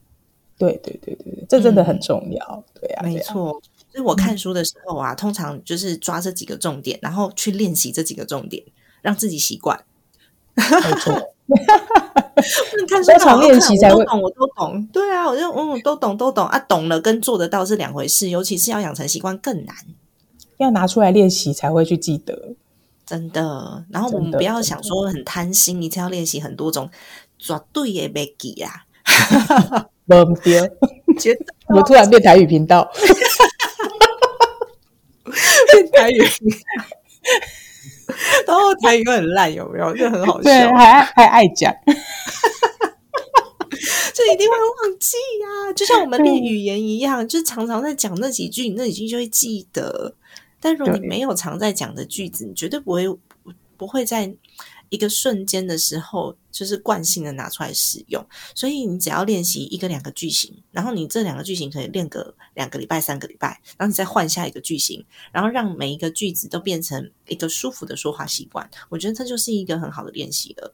[0.56, 3.60] 对对对对对，这真的很重要，对啊，没错。
[3.90, 8.62] 所以我看书的时候啊，通常就是抓这几个重点，然后去练习这几个重点，
[9.02, 9.84] 让自己习惯。
[10.54, 10.64] 没
[11.00, 11.33] 错，
[12.88, 14.86] 看书常练习才会懂，我都懂。
[14.92, 19.74] 对啊，我就嗯，都懂，都懂啊，懂了跟做得到是两回事，尤其是要养成习惯更难，
[20.56, 22.54] 要拿出来练习才会去记得。
[23.06, 26.90] 真的，然后我们不要想说很贪心，一次要练习很多种，
[27.38, 28.86] 绝对也 没记啊。
[31.68, 32.90] 我突然变台语频道。
[35.72, 36.22] 变台语，
[38.46, 39.94] 然后台语又很烂，有没有？
[39.96, 41.72] 就很好笑，对，还还爱讲，
[44.14, 45.72] 就一定会忘记呀。
[45.74, 50.14] 就像我们练语言一样，就常常在讲那几句，你那几句就会记得。
[50.60, 53.04] 但如果你没有常在讲的句子，你绝对不会
[53.76, 54.34] 不会在。
[54.94, 58.24] 一个瞬间的时候，就是惯性的拿出来使用，
[58.54, 68.70] 所以你只要练习一个两个句型，然后你这两个句型可以练个两个礼拜、三个礼拜，然后你再换下一个句型，然后让每一个句子都变成一个舒服的说话习惯。
[68.88, 70.72] 我觉得这就是一个很好的练习了。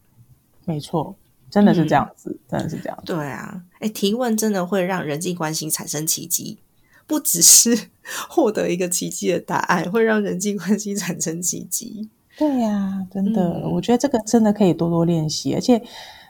[0.67, 1.17] 没错，
[1.51, 3.03] 真的是这样子，真的是这样。
[3.07, 6.59] 对啊，哎，提问真的会让人际关系产生奇迹，
[7.07, 7.89] 不只是
[8.29, 12.11] 获得一个奇迹的答案，会让人际关系产生奇迹。
[12.41, 15.83] 对呀，真的，我觉得这个真的可以多多练习，而且，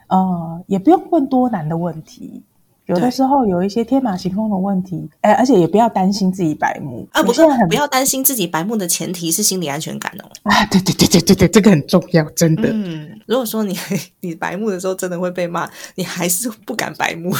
[0.09, 2.43] 呃，也不用问多难的问题。
[2.87, 7.23] 有的时候有一些天马行空的问题，哎，而且也不要担心自己白目啊。
[7.23, 10.29] 不是，不要担心自己白目的前提是心理安全感哦。
[10.43, 12.71] 啊，对对对对对对，这个很重要，真的。
[12.73, 13.79] 嗯，如果说你
[14.19, 17.31] 你白目的时候真的会被骂，你还是不敢白目。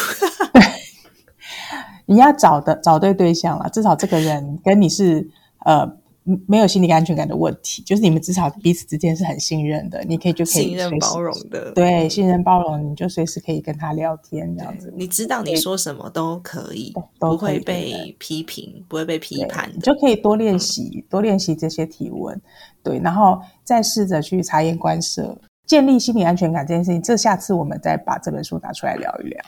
[2.07, 5.29] 你要找的找对对象了，至少这个人跟你是
[5.65, 5.99] 呃。
[6.47, 14.93] 没有心理安全感的问题，就是你们至少彼此之间是很信任的，你可以就可以信任包容的，对，信任包容，你就随时可以跟他聊天这样子。
[14.97, 22.39] 你知道你说什么都可以，不会被批评，不会被批判，你就可以多练习，多练习这些提问，
[22.83, 27.03] 对，然后再试着去察言观色，建立心理安全感这件事情。
[27.03, 29.41] 这下次我们再把这本书拿出来聊一聊。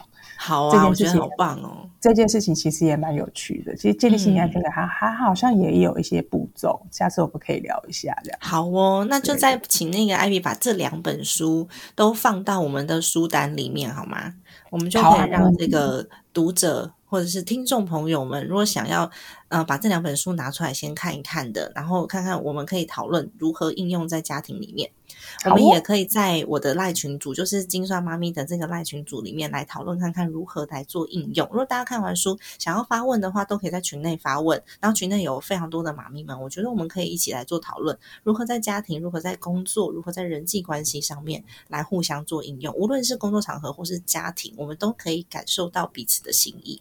[0.44, 1.88] 好啊，我觉得好棒哦！
[2.00, 3.76] 这件事情其实也蛮有趣的。
[3.76, 6.84] 其实建立心理安全感，还还好像也有一些步骤。
[6.90, 9.06] 下次我们可以聊一下，这样好哦。
[9.08, 14.34] 那就再请那个艾比把这两本书都放到我们的书单里面，好吗？
[14.70, 19.08] 我们就可以让这个读者或者是听众朋友们，如果想要
[19.52, 24.90] 呃把这两本书拿出来先看一看的，然后看看我们可以讨论如何应用在家庭里面。
[25.44, 31.46] 我们也可以在我的赖群组，就是金算妈咪的这个赖群组里面来讨论，看看如何来做应用。
[31.48, 34.60] 如果大家看完书想要发问的话，都可以在群内发问。
[34.80, 42.74] 然后群内有非常多的妈咪们，我觉得我们可以一起来做讨论，如何在家庭、如何在工作、如何在人际关系上面来互相做应用。
[42.74, 46.80] 无论是工作场合或是家庭，我们都可以感受到彼此的心意。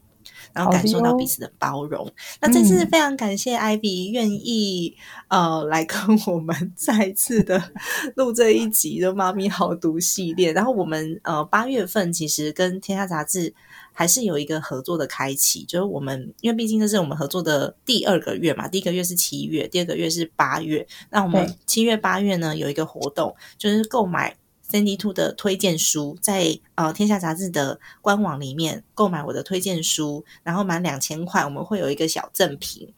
[0.54, 2.10] 然后感受到彼此的包容。
[2.40, 4.96] 那这次非常感谢 Ivy 愿意
[5.28, 7.72] 呃来跟我们 再次的
[8.16, 10.52] 录这一集的妈咪好读系列。
[10.54, 13.54] 然后我们呃八月份其实跟天下杂志
[13.94, 20.86] 还是有一个合作的开启，就是我们因为毕竟这是我们合作的第二个月嘛，第一个月是七月，第二个月是八月。
[21.10, 24.36] 那我们七月八月呢有一个活动，就是购买。
[24.72, 32.94] Sandy Two 的推荐书，在呃天下杂志的官网里面购买我的推荐书，然后满两千块，我们会有一个小赠品。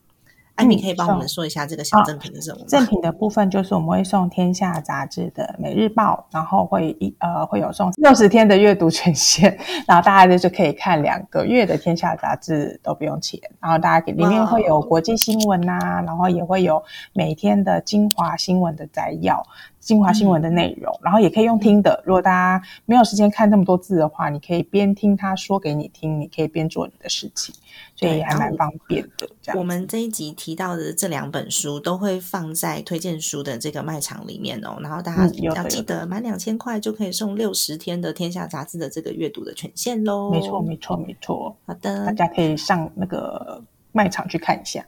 [0.55, 2.63] 艾米可以帮我们说一下这个小赠品是什么？
[2.67, 9.57] 赠品的部分就是我们会送天下杂志的每日报，然后会一呃会有送六十天的阅读权限，
[9.88, 19.43] 然后大家就是可以看两个月的天下杂志都不用钱，然后大家里面会有国际新闻呐，然后也会有每天的精华新闻的摘要。
[19.84, 22.01] 精华新闻的内容，然后也可以用听的。
[22.05, 27.53] 如果大家没有时间看那么多字的话，你可以边听他说给你听，你可以边做你的事情，
[27.95, 29.27] 所以还蛮方便的。
[29.41, 34.77] 这样我们这一集提到的这两本书都会放在推荐书的这个卖场里面哦。
[34.79, 40.31] 然后大家要记得满两千块就可以送六十天的《天下杂志》的这个阅读的权限喽。
[40.31, 41.55] 没错，没错，没错。
[41.65, 43.61] 好的，大家可以上那个
[43.91, 44.86] 卖场去看一下。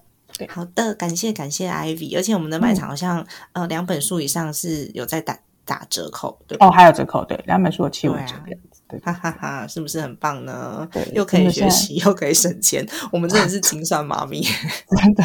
[0.50, 10.88] 好的，感谢感谢 Ivy，而且我们的卖场好像呃两本书以上是有在打打折扣，对哦，还有折扣，对，两本书有七五折的样子，对，哈哈哈，是不是很棒呢？
[10.92, 14.42] 对，又可以学习，又可以省钱，我们真的是 精算妈咪，
[14.90, 15.24] 真的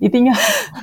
[0.00, 0.34] 一定要，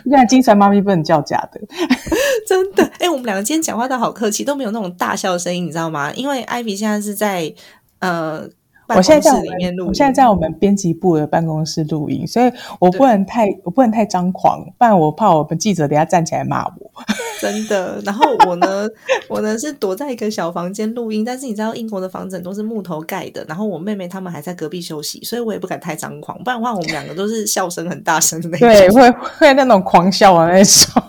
[0.03, 1.59] 现在精算妈咪不能叫假的，
[2.47, 6.13] 真的，哎，我们两个今天讲话都好客气，都没有那种大笑声音，你知道吗？
[6.13, 7.53] 因为 Ivy 现在是在
[7.99, 8.47] 呃。
[8.89, 16.91] 我现在在里面录，我现在在我们编辑部的办公室录音，所以我不能太我不能太张狂，不然我怕我们记者等下站起来骂我。
[17.41, 18.87] 真的，然后我呢，
[19.27, 31.03] 我呢是躲在一个小房间录音，但是你知道英国的房子都是木头盖的，然后我妹妹他们还在隔壁休息，所以我也不敢太张狂，不然的话我们两个都是笑声很大声的那种，对，会会那种狂笑啊那种，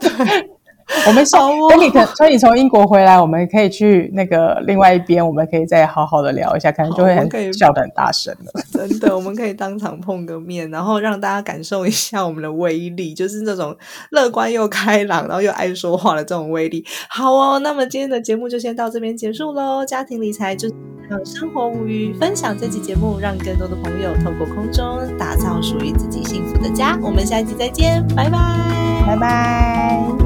[0.00, 0.55] 对。
[1.06, 8.62] 我们从等你可所以你从英国回来，我们可以去那个另外一边，我们可以再好好的聊一下，可能就会很笑得很大声了。
[8.72, 13.76] 真的，我们可以当场碰个面，然后让大家感受一下我们的威力，就是那种
[14.10, 16.84] 乐观又开朗，然后又爱说话的这种威力。
[17.08, 19.84] 好哦，那么今天的节目就先到这边结束喽。
[19.84, 20.68] 家庭理财就
[21.08, 26.98] 让生活无虞，分享这期节目，让更多的朋友透过空中打造属于自己幸福的家。
[27.02, 28.38] 我们下一集再见，拜拜，
[29.06, 30.25] 拜拜。